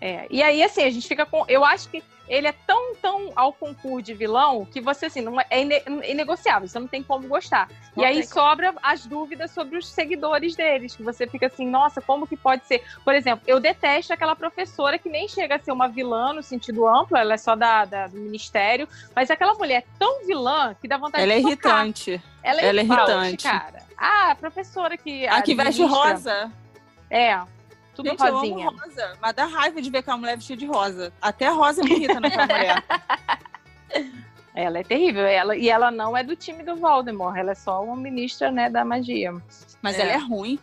É, 0.00 0.26
E 0.30 0.42
aí, 0.42 0.62
assim, 0.62 0.82
a 0.82 0.90
gente 0.90 1.06
fica 1.06 1.26
com. 1.26 1.44
Eu 1.46 1.62
acho 1.64 1.88
que 1.90 2.02
ele 2.30 2.46
é 2.46 2.52
tão, 2.64 2.94
tão 2.94 3.32
ao 3.34 3.52
concurso 3.52 4.02
de 4.02 4.14
vilão 4.14 4.64
que 4.64 4.80
você, 4.80 5.06
assim, 5.06 5.20
não 5.20 5.40
é, 5.40 5.44
é 5.50 5.60
ine- 5.62 5.82
é 6.02 6.10
inegociável, 6.12 6.68
você 6.68 6.78
não 6.78 6.86
tem 6.86 7.02
como 7.02 7.26
gostar. 7.26 7.68
Não 7.96 8.04
e 8.04 8.06
aí 8.06 8.24
sobra 8.24 8.72
as 8.80 9.04
dúvidas 9.04 9.50
sobre 9.50 9.76
os 9.76 9.88
seguidores 9.88 10.54
deles, 10.54 10.94
que 10.94 11.02
você 11.02 11.26
fica 11.26 11.46
assim, 11.48 11.66
nossa, 11.66 12.00
como 12.00 12.28
que 12.28 12.36
pode 12.36 12.64
ser? 12.66 12.84
Por 13.04 13.16
exemplo, 13.16 13.42
eu 13.48 13.58
detesto 13.58 14.12
aquela 14.12 14.36
professora 14.36 14.96
que 14.96 15.08
nem 15.08 15.26
chega 15.26 15.56
a 15.56 15.58
ser 15.58 15.72
uma 15.72 15.88
vilã 15.88 16.32
no 16.32 16.42
sentido 16.42 16.86
amplo, 16.86 17.16
ela 17.16 17.34
é 17.34 17.36
só 17.36 17.56
da, 17.56 17.84
da- 17.84 18.06
do 18.06 18.16
ministério, 18.16 18.88
mas 19.14 19.28
aquela 19.28 19.54
mulher 19.54 19.78
é 19.82 19.84
tão 19.98 20.24
vilã 20.24 20.74
que 20.80 20.86
dá 20.86 20.96
vontade 20.96 21.24
Ela 21.24 21.32
é 21.32 21.36
de 21.36 21.42
socar. 21.42 21.72
irritante. 21.80 22.22
Ela 22.44 22.60
é, 22.60 22.66
Ela 22.66 22.80
é 22.80 22.84
irritante, 22.84 23.42
cara. 23.42 23.82
Ah, 23.98 24.30
a 24.30 24.34
professora 24.36 24.96
que. 24.96 25.26
A 25.26 25.42
que 25.42 25.52
veste 25.54 25.82
rosa. 25.82 26.50
É, 27.10 27.38
tudo 28.02 28.10
Gente, 28.10 28.26
eu 28.26 28.34
rosinha. 28.34 28.68
amo 28.68 28.78
rosa. 28.78 29.18
Mas 29.20 29.34
dá 29.34 29.44
raiva 29.46 29.80
de 29.82 29.90
ver 29.90 29.98
aquela 29.98 30.16
mulher 30.16 30.36
vestida 30.36 30.58
de 30.58 30.66
rosa. 30.66 31.12
Até 31.20 31.46
a 31.46 31.52
rosa 31.52 31.82
me 31.82 31.90
irrita 31.92 32.18
naquela 32.20 32.46
mulher. 32.46 32.84
Ela 34.54 34.78
é 34.80 34.82
terrível. 34.84 35.24
Ela, 35.24 35.56
e 35.56 35.68
ela 35.68 35.90
não 35.90 36.16
é 36.16 36.24
do 36.24 36.34
time 36.34 36.62
do 36.62 36.76
Voldemort. 36.76 37.36
Ela 37.36 37.52
é 37.52 37.54
só 37.54 37.82
uma 37.84 37.96
ministra, 37.96 38.50
né, 38.50 38.68
da 38.68 38.84
magia. 38.84 39.32
Mas 39.80 39.96
É. 39.98 40.02
ela 40.02 40.12
é 40.12 40.16
ruim. 40.16 40.58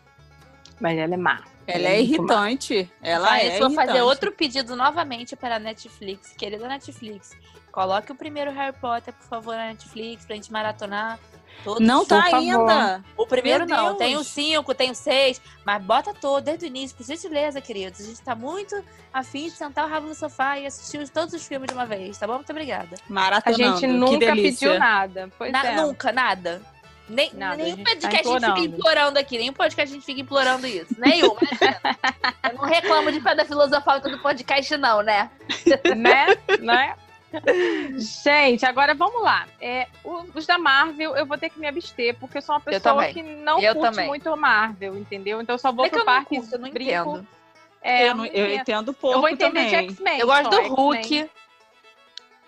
Mas 0.79 0.97
ela 0.97 1.13
é 1.13 1.17
má. 1.17 1.41
Ela 1.65 1.87
é 1.87 1.93
má. 1.93 1.97
irritante. 1.99 2.91
Ela 3.01 3.39
é 3.39 3.47
isso, 3.47 3.59
vou 3.59 3.71
fazer 3.71 4.01
outro 4.01 4.31
pedido 4.31 4.75
novamente 4.75 5.35
para 5.35 5.55
a 5.55 5.59
Netflix. 5.59 6.33
Querida 6.37 6.67
Netflix, 6.67 7.35
coloque 7.71 8.11
o 8.11 8.15
primeiro 8.15 8.51
Harry 8.51 8.75
Potter, 8.77 9.13
por 9.13 9.25
favor, 9.25 9.55
na 9.55 9.67
Netflix, 9.67 10.25
pra 10.25 10.35
gente 10.35 10.51
maratonar. 10.51 11.17
Todos. 11.63 11.85
Não 11.85 12.05
tá 12.05 12.23
favor. 12.23 12.37
ainda. 12.37 13.03
O 13.17 13.25
primeiro 13.27 13.65
Meu 13.65 13.75
não, 13.75 13.85
Deus. 13.87 13.97
tem 13.97 14.15
o 14.15 14.23
cinco, 14.23 14.73
tem 14.73 14.91
o 14.91 14.95
seis, 14.95 15.41
mas 15.65 15.81
bota 15.83 16.13
todo, 16.13 16.43
desde 16.43 16.65
o 16.65 16.67
início, 16.67 16.95
por 16.95 17.05
gentileza, 17.05 17.59
queridos. 17.59 17.99
A 17.99 18.03
gente 18.05 18.21
tá 18.21 18.35
muito 18.35 18.81
afim 19.13 19.45
de 19.45 19.51
sentar 19.51 19.85
o 19.85 19.89
rabo 19.89 20.07
no 20.07 20.15
sofá 20.15 20.57
e 20.59 20.65
assistir 20.65 20.97
os- 20.99 21.09
todos 21.09 21.33
os 21.33 21.45
filmes 21.45 21.67
de 21.67 21.73
uma 21.73 21.85
vez, 21.85 22.17
tá 22.17 22.25
bom? 22.27 22.35
Muito 22.35 22.51
obrigada. 22.51 22.95
A 23.09 23.13
Maratonando. 23.13 23.63
gente 23.63 23.79
que 23.79 23.87
nunca 23.87 24.33
pediu 24.33 24.79
nada. 24.79 25.29
Pois 25.37 25.51
Na- 25.51 25.65
é. 25.65 25.75
Nunca, 25.81 26.11
nada. 26.11 26.61
Nem, 27.09 27.33
Nada, 27.33 27.53
a 27.53 27.57
nenhum 27.57 27.77
gente 27.77 27.85
tá 27.85 27.91
podcast 27.91 28.27
a 28.27 28.31
gente 28.39 28.61
fica 28.61 28.75
implorando. 28.75 29.17
aqui, 29.19 29.37
nenhum 29.37 29.53
podcast 29.53 29.89
a 29.91 29.95
gente 29.95 30.05
fica 30.05 30.19
implorando 30.19 30.67
isso. 30.67 30.93
Nenhum, 30.99 31.37
imagina. 31.41 31.79
Eu 32.51 32.57
não 32.57 32.65
reclamo 32.65 33.11
de 33.13 33.21
pedra 33.21 33.45
filosofal 33.45 34.01
do 34.01 34.19
podcast, 34.19 34.75
não, 34.75 35.01
né? 35.01 35.29
né? 35.95 36.25
né? 36.59 36.95
Gente, 37.97 38.65
agora 38.65 38.93
vamos 38.93 39.21
lá. 39.21 39.47
É, 39.59 39.87
os 40.33 40.45
da 40.45 40.57
Marvel 40.57 41.15
eu 41.15 41.25
vou 41.25 41.37
ter 41.37 41.49
que 41.49 41.59
me 41.59 41.67
abster, 41.67 42.15
porque 42.19 42.37
eu 42.37 42.41
sou 42.41 42.55
uma 42.55 42.61
pessoa 42.61 43.05
que 43.07 43.21
não 43.21 43.59
Eu 43.59 43.73
curte 43.75 43.91
também. 43.91 44.07
muito 44.07 44.35
Marvel, 44.37 44.97
entendeu? 44.97 45.41
Então 45.41 45.55
eu 45.55 45.59
só 45.59 45.71
vou 45.71 45.85
É 45.85 45.89
que 45.89 45.95
pro 45.95 46.01
eu 46.01 46.05
não 46.05 46.13
parque 46.13 46.35
curto, 46.37 46.53
eu 46.55 46.59
não 46.59 46.69
brinco. 46.69 46.91
entendo. 46.91 47.27
É, 47.81 48.03
eu, 48.03 48.15
não- 48.15 48.17
não 48.17 48.25
eu 48.25 48.53
entendo. 48.53 48.93
pouco 48.93 49.17
Eu 49.17 49.21
vou 49.21 49.29
entender 49.29 49.65
também. 49.65 49.87
de 49.87 49.93
X-Men. 49.93 50.19
Eu 50.19 50.27
gosto 50.27 50.43
só, 50.43 50.61
do. 50.61 50.67
Hulk. 50.75 51.29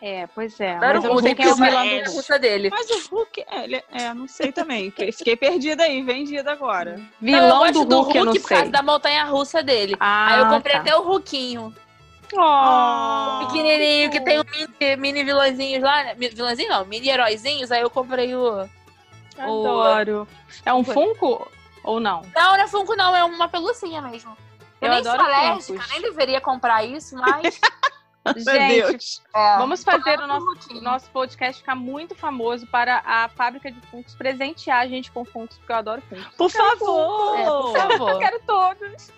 É, 0.01 0.27
pois 0.27 0.57
é. 0.61 0.75
Adoro 0.77 0.93
Mas 0.95 1.03
eu 1.03 1.11
o 1.11 1.13
não 1.15 1.21
sei 1.21 1.29
Hulk, 1.31 1.35
quem 1.35 1.45
é 1.45 1.47
o 1.49 1.51
eu 1.51 1.55
vilão 1.55 2.13
Hulk. 2.13 2.39
dele. 2.39 2.69
Mas 2.69 2.89
o 2.89 3.09
Hulk, 3.15 3.45
é, 3.49 3.63
ele- 3.65 3.83
é, 3.91 4.13
não 4.13 4.27
sei 4.29 4.51
também. 4.51 4.89
que- 4.91 5.11
Fiquei 5.11 5.35
perdida 5.35 5.83
aí, 5.83 6.01
vendida 6.01 6.51
agora. 6.53 6.91
Não, 7.19 7.33
eu 7.33 7.41
Vilão 7.41 7.59
gosto 7.59 7.73
do 7.73 7.85
do 7.85 7.95
Hulk, 8.01 8.17
eu 8.17 8.25
não 8.25 8.31
Hulk 8.31 8.41
por 8.41 8.49
causa 8.49 8.63
sei. 8.63 8.71
da 8.71 8.81
montanha 8.81 9.23
russa 9.25 9.61
dele. 9.61 9.95
Ah, 9.99 10.33
Aí 10.35 10.39
eu 10.39 10.47
comprei 10.47 10.75
tá. 10.75 10.79
até 10.81 10.95
o 10.95 11.01
Hulkinho. 11.01 11.75
Oh, 12.33 13.47
Pequenininho, 13.47 14.11
que 14.11 14.21
tem 14.21 14.39
o 14.39 14.45
mini, 14.45 14.95
mini 14.97 15.23
vilãozinhos 15.23 15.81
lá. 15.83 16.03
né? 16.03 16.15
Vilãozinho 16.15 16.69
não, 16.69 16.85
mini 16.85 17.09
heróizinhos. 17.09 17.71
Aí 17.71 17.81
eu 17.81 17.89
comprei 17.89 18.35
o. 18.35 18.69
Adoro. 19.37 20.27
É 20.65 20.73
um 20.73 20.83
Funko 20.83 21.49
ou 21.83 21.99
não? 21.99 22.21
Não, 22.35 22.51
não 22.51 22.55
é 22.55 22.67
Funko, 22.67 22.95
não, 22.95 23.15
é 23.15 23.23
uma 23.23 23.47
pelucinha 23.47 24.01
mesmo. 24.01 24.35
Eu, 24.81 24.87
Eu 24.87 24.89
nem 24.89 24.99
adoro 24.99 25.17
sou 25.17 25.25
alérgica, 25.25 25.85
nem 25.91 26.01
deveria 26.01 26.41
comprar 26.41 26.83
isso, 26.83 27.15
mas. 27.15 27.59
Gente, 28.35 28.81
Deus. 28.91 29.23
é, 29.33 29.57
vamos 29.57 29.81
fazer 29.83 30.19
o 30.19 30.27
nosso, 30.27 30.73
nosso 30.81 31.09
podcast 31.09 31.61
ficar 31.61 31.73
muito 31.73 32.13
famoso 32.13 32.67
para 32.67 33.01
a 33.05 33.29
fábrica 33.29 33.71
de 33.71 33.79
Funkos 33.87 34.13
presentear 34.13 34.81
a 34.81 34.87
gente 34.87 35.09
com 35.09 35.23
Funkos, 35.25 35.57
porque 35.57 35.71
eu 35.71 35.77
adoro 35.77 36.01
Funkos. 36.07 36.35
Por 36.37 36.49
favor. 36.51 37.39
É, 37.39 37.45
por 37.45 37.75
Eu 37.79 37.89
favor. 37.97 38.19
quero 38.19 38.39
todos. 38.45 39.11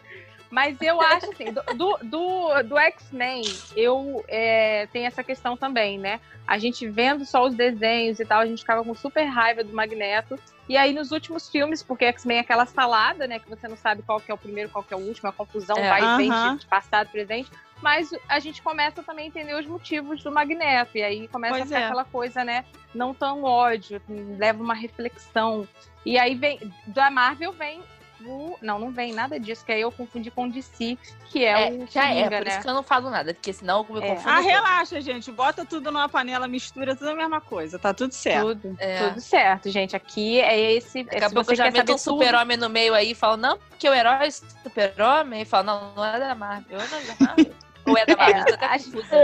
Mas 0.51 0.79
eu 0.81 1.01
acho 1.01 1.31
assim, 1.31 1.45
do, 1.45 1.97
do, 2.03 2.63
do, 2.63 2.77
X-Men, 2.77 3.41
eu 3.73 4.23
é, 4.27 4.85
tenho 4.91 5.07
essa 5.07 5.23
questão 5.23 5.55
também, 5.55 5.97
né? 5.97 6.19
A 6.45 6.57
gente 6.57 6.85
vendo 6.89 7.23
só 7.23 7.45
os 7.45 7.55
desenhos 7.55 8.19
e 8.19 8.25
tal, 8.25 8.41
a 8.41 8.45
gente 8.45 8.59
ficava 8.59 8.83
com 8.83 8.93
super 8.93 9.23
raiva 9.23 9.63
do 9.63 9.73
Magneto. 9.73 10.37
E 10.67 10.75
aí, 10.75 10.91
nos 10.91 11.11
últimos 11.11 11.49
filmes, 11.49 11.81
porque 11.81 12.03
X-Men 12.03 12.37
é 12.37 12.41
aquela 12.41 12.65
salada, 12.65 13.25
né? 13.27 13.39
Que 13.39 13.49
você 13.49 13.65
não 13.65 13.77
sabe 13.77 14.01
qual 14.01 14.19
que 14.19 14.29
é 14.29 14.33
o 14.33 14.37
primeiro, 14.37 14.69
qual 14.69 14.83
que 14.83 14.93
é 14.93 14.97
o 14.97 14.99
último, 14.99 15.29
a 15.29 15.31
confusão 15.31 15.77
É. 15.77 15.87
vai 15.87 16.03
e 16.03 16.17
vem 16.17 16.29
de, 16.29 16.59
de 16.59 16.67
passado, 16.67 17.09
presente. 17.09 17.49
Mas 17.81 18.11
a 18.27 18.37
gente 18.39 18.61
começa 18.61 19.01
também 19.01 19.25
a 19.25 19.27
entender 19.29 19.55
os 19.55 19.65
motivos 19.65 20.21
do 20.21 20.31
Magneto. 20.31 20.97
E 20.97 21.03
aí 21.03 21.27
começa 21.29 21.53
Pois 21.53 21.63
a 21.63 21.65
ficar 21.65 21.79
é. 21.79 21.85
aquela 21.85 22.05
coisa, 22.05 22.43
né? 22.43 22.65
Não 22.93 23.13
tão 23.13 23.43
ódio, 23.43 24.01
leva 24.37 24.61
uma 24.61 24.75
reflexão. 24.75 25.65
E 26.05 26.19
aí 26.19 26.35
vem, 26.35 26.59
da 26.87 27.09
Marvel 27.09 27.53
vem 27.53 27.81
o. 28.25 28.57
Não, 28.61 28.77
não 28.79 28.91
vem 28.91 29.13
nada 29.13 29.39
disso, 29.39 29.65
que 29.65 29.71
aí 29.71 29.81
eu 29.81 29.91
confundi 29.91 30.29
com 30.31 30.45
o 30.45 30.51
DC, 30.51 30.97
que 31.29 31.43
é, 31.45 31.67
É, 31.67 31.71
o 31.71 31.87
já 31.91 32.05
é, 32.05 32.07
Coringa, 32.23 32.37
por 32.37 32.45
né? 32.45 32.51
isso 32.51 32.61
que 32.61 32.67
eu 32.69 32.73
não 32.73 32.83
falo 32.83 33.09
nada, 33.09 33.33
porque 33.33 33.53
senão 33.53 33.85
eu 33.89 33.95
me 33.95 34.05
É. 34.05 34.09
confundo. 34.09 34.29
Ah, 34.29 34.39
relaxa, 34.39 35.01
gente. 35.01 35.31
Bota 35.31 35.65
tudo 35.65 35.91
numa 35.91 36.07
panela, 36.09 36.47
mistura 36.47 36.95
tudo 36.95 37.09
a 37.11 37.15
mesma 37.15 37.39
coisa. 37.41 37.79
Tá 37.79 37.93
tudo 37.93 38.13
certo. 38.13 38.47
Tudo, 38.47 38.75
É. 38.79 39.07
tudo 39.09 39.21
certo, 39.21 39.69
gente. 39.69 39.95
Aqui 39.95 40.39
é 40.41 40.73
esse. 40.73 41.03
Daqui 41.03 41.19
se 41.19 41.25
a 41.25 41.29
pouco 41.29 41.45
você 41.45 41.51
eu 41.51 41.55
já 41.57 41.71
meto 41.71 41.93
um 41.93 41.97
super-homem 41.97 42.57
no 42.57 42.69
meio 42.69 42.93
aí 42.93 43.11
e 43.11 43.15
falo, 43.15 43.37
não, 43.37 43.57
porque 43.69 43.87
o 43.89 43.93
herói 43.93 44.27
é 44.27 44.31
super-homem. 44.31 45.41
E 45.41 45.45
falo, 45.45 45.65
não, 45.65 45.93
não 45.95 46.05
é 46.05 46.19
da 46.19 46.35
Marvel. 46.35 46.77
Não 46.77 46.83
é 46.85 46.87
da 47.03 47.25
Marvel. 47.25 47.53
Ou 47.87 47.97
é 47.97 48.05
da 48.05 48.15
Marvel, 48.15 48.45
eu 48.61 48.67
acho- 48.69 48.91
confusa. 48.91 49.15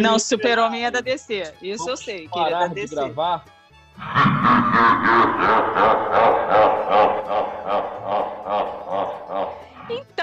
Não, 0.00 0.18
super-homem 0.18 0.84
é 0.84 0.90
da 0.90 1.00
DC. 1.00 1.54
Isso 1.62 1.88
eu 1.88 1.96
sei, 1.96 2.26
que 2.26 2.36
é 2.38 2.42
da 2.44 2.50
Parar 2.50 2.66
de 2.68 2.74
DC. 2.74 2.94
gravar? 2.96 3.44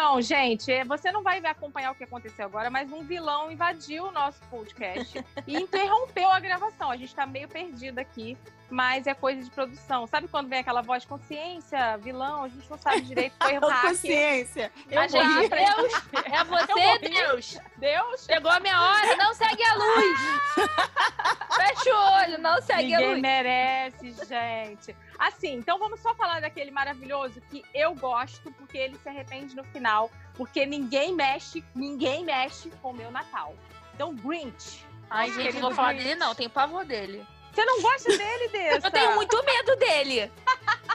Então, 0.09 0.21
gente, 0.21 0.71
é, 0.71 0.83
você 0.83 1.11
não 1.11 1.21
vai 1.21 1.39
acompanhar 1.39 1.91
o 1.91 1.95
que 1.95 2.03
aconteceu 2.03 2.45
agora, 2.45 2.69
mas 2.69 2.91
um 2.91 3.03
vilão 3.03 3.51
invadiu 3.51 4.05
o 4.05 4.11
nosso 4.11 4.41
podcast 4.49 5.23
e 5.45 5.55
interrompeu 5.55 6.29
a 6.31 6.39
gravação. 6.39 6.89
A 6.89 6.97
gente 6.97 7.13
tá 7.13 7.27
meio 7.27 7.47
perdido 7.47 7.99
aqui, 7.99 8.35
mas 8.69 9.05
é 9.05 9.13
coisa 9.13 9.43
de 9.43 9.51
produção. 9.51 10.07
Sabe 10.07 10.27
quando 10.27 10.47
vem 10.47 10.59
aquela 10.59 10.81
voz 10.81 11.05
consciência, 11.05 11.97
vilão? 11.97 12.45
A 12.45 12.47
gente 12.47 12.69
não 12.69 12.77
sabe 12.77 13.01
direito. 13.01 13.35
Foi 13.41 13.57
o 13.57 13.61
hacker. 13.67 13.89
Consciência. 13.89 14.71
Eu 14.89 14.99
A 14.99 15.07
gente, 15.07 15.25
morri. 15.25 15.49
Deus, 15.49 15.93
é 16.25 16.43
você. 16.43 16.99
Deus. 16.99 17.57
Deus? 17.77 18.25
Chegou 18.25 18.51
a 18.51 18.59
minha 18.59 18.81
hora, 18.81 19.15
não 19.15 19.33
segue 19.33 19.63
a 19.63 19.73
luz. 19.75 20.19
Olho, 22.19 22.37
não 22.37 22.61
segue 22.61 22.93
a 22.93 22.97
Ninguém 22.97 23.09
luz. 23.11 23.21
merece, 23.21 24.15
gente. 24.27 24.95
Assim, 25.17 25.55
então 25.55 25.77
vamos 25.79 25.99
só 25.99 26.13
falar 26.15 26.41
daquele 26.41 26.71
maravilhoso 26.71 27.41
que 27.49 27.63
eu 27.73 27.93
gosto, 27.95 28.51
porque 28.53 28.77
ele 28.77 28.97
se 28.97 29.07
arrepende 29.09 29.55
no 29.55 29.63
final, 29.65 30.11
porque 30.35 30.65
ninguém 30.65 31.13
mexe, 31.15 31.63
ninguém 31.75 32.23
mexe 32.25 32.69
com 32.81 32.91
o 32.91 32.93
meu 32.93 33.11
Natal. 33.11 33.55
Então, 33.93 34.15
Grinch. 34.15 34.85
Ai, 35.09 35.31
gente, 35.31 35.53
não 35.55 35.61
vou 35.61 35.71
falar 35.71 35.93
dele, 35.93 36.15
não. 36.15 36.35
Tenho 36.35 36.49
pavor 36.49 36.85
dele. 36.85 37.25
Você 37.51 37.65
não 37.65 37.81
gosta 37.81 38.15
dele, 38.15 38.47
dessa? 38.49 38.87
Eu 38.87 38.91
tenho 38.91 39.15
muito 39.15 39.43
medo 39.43 39.75
dele. 39.75 40.31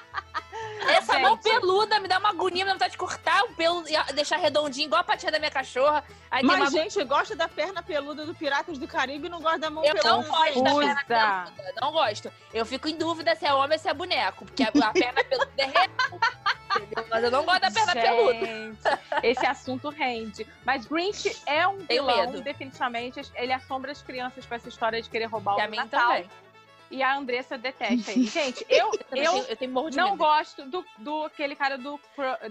Essa 0.88 1.18
mão 1.18 1.36
peluda 1.36 1.98
me 2.00 2.08
dá 2.08 2.18
uma 2.18 2.30
agonia, 2.30 2.64
me 2.64 2.68
dá 2.68 2.74
vontade 2.74 2.92
de 2.92 2.98
cortar 2.98 3.42
o 3.44 3.54
pelo 3.54 3.84
e 3.88 4.12
deixar 4.12 4.36
redondinho, 4.36 4.86
igual 4.86 5.00
a 5.00 5.04
patinha 5.04 5.32
da 5.32 5.38
minha 5.38 5.50
cachorra. 5.50 6.04
Aí 6.30 6.44
Mas, 6.44 6.58
uma... 6.58 6.70
gente, 6.70 7.02
gosta 7.04 7.34
da 7.36 7.48
perna 7.48 7.82
peluda 7.82 8.26
do 8.26 8.34
Piratas 8.34 8.76
do 8.78 8.86
Caribe 8.88 9.26
e 9.26 9.30
não 9.30 9.40
gosta 9.40 9.58
da 9.58 9.70
mão 9.70 9.84
Eu 9.84 9.94
não 9.94 10.22
peluda. 10.22 10.28
gosto 10.28 10.62
da 10.62 11.04
perna 11.04 11.52
peluda, 11.56 11.80
não 11.80 11.92
gosto. 11.92 12.32
Eu 12.52 12.66
fico 12.66 12.88
em 12.88 12.96
dúvida 12.96 13.34
se 13.36 13.46
é 13.46 13.52
homem 13.54 13.72
ou 13.76 13.78
se 13.78 13.88
é 13.88 13.94
boneco, 13.94 14.44
porque 14.44 14.62
a, 14.62 14.68
a 14.68 14.92
perna 14.92 15.24
peluda 15.24 15.52
é 15.58 15.64
real? 15.66 15.88
Mas 17.08 17.22
eu 17.24 17.30
não 17.30 17.44
gosto 17.44 17.60
da 17.60 17.70
perna 17.70 17.92
peluda. 17.92 18.46
Gente, 18.46 18.78
esse 19.22 19.46
assunto 19.46 19.88
rende. 19.90 20.46
Mas 20.64 20.84
Grinch 20.86 21.40
é 21.46 21.66
um 21.68 21.84
Tenho 21.86 22.04
vilão, 22.04 22.32
medo. 22.32 22.40
definitivamente. 22.42 23.20
Ele 23.36 23.52
assombra 23.52 23.92
as 23.92 24.02
crianças 24.02 24.44
com 24.44 24.54
essa 24.54 24.68
história 24.68 25.00
de 25.00 25.08
querer 25.08 25.26
roubar 25.26 25.56
E 25.58 25.60
o 25.60 25.64
a 25.64 25.68
mim 25.68 25.76
Natal. 25.76 26.00
também. 26.08 26.30
E 26.90 27.02
a 27.02 27.16
Andressa 27.16 27.56
detesta 27.58 28.12
ele. 28.12 28.26
Gente, 28.28 28.64
eu, 28.68 28.86
Eu, 28.86 28.92
eu 28.92 29.04
tenho, 29.10 29.36
eu 29.48 29.56
tenho 29.56 29.72
morro 29.72 29.90
de 29.90 29.96
não 29.96 30.10
medo. 30.12 30.18
gosto 30.18 30.64
do, 30.66 30.84
do 30.98 31.24
aquele 31.24 31.56
cara 31.56 31.76
do 31.78 31.98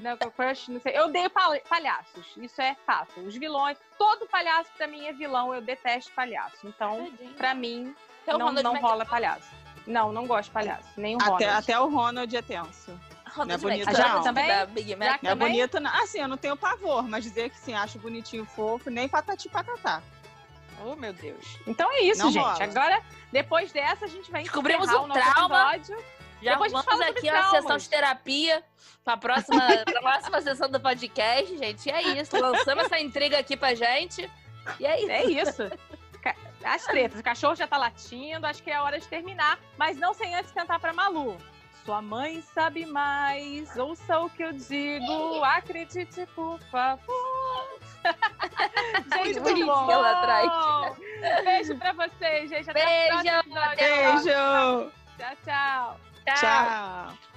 né, 0.02 0.18
Crush, 0.36 0.70
não 0.70 0.80
sei. 0.82 0.98
Eu 0.98 1.06
odeio 1.06 1.30
pal- 1.30 1.58
palhaços. 1.70 2.26
Isso 2.38 2.62
é 2.62 2.76
fato. 2.86 3.20
Os 3.22 3.36
vilões, 3.36 3.78
todo 3.98 4.28
palhaço 4.28 4.70
pra 4.76 4.88
mim 4.88 5.06
é 5.06 5.14
vilão. 5.14 5.54
Eu 5.54 5.62
detesto 5.62 6.12
palhaço. 6.14 6.58
Então, 6.68 7.06
Tadinho. 7.12 7.34
pra 7.36 7.54
mim, 7.54 7.96
Então, 8.24 8.38
não, 8.38 8.52
não 8.52 8.76
rola 8.82 9.06
palhaço. 9.06 9.50
Não, 9.86 10.12
não 10.12 10.26
gosto 10.26 10.46
de 10.46 10.52
palhaço. 10.52 10.88
Nem 10.98 11.16
o 11.16 11.20
Até, 11.22 11.30
Ronald. 11.46 11.46
até 11.64 11.80
o 11.80 11.90
Ronald 11.90 12.36
é 12.38 12.42
tenso. 12.42 13.00
Ronald 13.34 13.48
Não 13.48 13.56
é 13.56 13.58
bonito, 13.58 13.96
Já 13.98 14.10
não. 14.16 14.24
também? 14.24 14.48
Da 14.48 14.66
Big 14.66 14.96
Mac. 14.96 15.10
Já 15.10 15.20
Não 15.24 15.32
é 15.32 15.36
bonito, 15.36 15.80
não. 15.80 15.92
Assim, 16.04 16.20
eu 16.20 16.28
não 16.28 16.38
tenho 16.38 16.56
pavor, 16.56 17.04
mas 17.08 17.24
dizer 17.24 17.50
que 17.50 17.58
sim, 17.60 17.74
acho 17.74 17.98
bonitinho, 18.00 18.46
fofo, 18.46 18.90
nem 18.90 19.10
patati 19.10 19.50
patatá. 19.50 20.02
Oh, 20.86 20.96
meu 20.96 21.14
Deus. 21.14 21.58
Então 21.68 21.92
é 21.92 22.02
isso, 22.02 22.24
Não 22.24 22.32
gente. 22.32 22.44
rola. 22.44 22.64
Agora, 22.64 23.02
depois 23.32 23.72
dessa, 23.72 24.06
a 24.06 24.08
gente 24.08 24.32
vai 24.32 24.44
Descobrimos 24.44 24.90
o 24.90 25.04
o 25.04 25.08
nosso 25.08 25.22
trauma. 25.34 25.76
episódio. 25.76 26.06
Já 26.42 26.52
Depois 26.54 26.74
a 26.74 26.78
gente 26.78 26.86
vamos 26.86 27.02
aqui 27.08 27.30
uma 27.30 27.50
sessão 27.52 27.78
de 27.78 27.90
terapia 27.90 28.64
pra 29.06 29.16
próxima, 29.16 29.62
pra 29.86 30.02
próxima 30.02 30.42
sessão 30.42 30.70
do 30.70 30.80
podcast, 30.80 31.58
gente. 31.58 31.88
E 31.88 31.92
é 31.92 32.02
isso. 32.20 32.38
Lançamos 32.38 32.86
essa 32.86 33.00
intriga 33.00 33.40
aqui 33.40 33.56
pra 33.56 33.74
gente. 33.74 34.30
E 34.80 34.86
é 34.86 35.00
isso. 35.00 35.12
É 35.12 35.24
isso. 35.26 35.64
As 36.66 36.86
tretas. 36.86 37.20
O 37.20 37.24
cachorro 37.24 37.56
já 37.56 37.68
tá 37.68 37.78
latindo, 37.78 38.46
acho 38.48 38.64
que 38.64 38.72
é 38.72 38.76
a 38.76 38.84
hora 38.84 39.00
de 39.00 39.08
terminar. 39.08 39.60
Mas 39.78 39.98
não 39.98 40.14
sem 40.14 40.34
antes 40.36 40.52
cantar 40.52 40.80
pra 40.80 40.94
Malu. 40.94 41.38
Sua 41.86 42.02
mãe 42.02 42.42
sabe 42.54 42.86
mais, 42.86 43.76
ouça 43.76 44.18
o 44.20 44.30
que 44.30 44.42
eu 44.42 44.54
digo, 44.54 45.44
acredite, 45.44 46.26
por 46.34 46.58
favor. 46.72 47.80
gente, 49.24 49.40
Muito 49.40 49.66
bom. 49.66 49.86
lá 49.88 50.12
atrás. 50.12 50.98
Beijo 51.44 51.76
pra 51.78 51.94
vocês, 51.94 52.50
gente. 52.50 52.70
Até 52.70 52.86
Beijo. 52.86 53.24
Beijo! 53.78 54.92
Tchau, 55.18 55.36
tchau. 55.46 56.00
Tchau. 56.26 56.36
Tchau! 56.36 57.33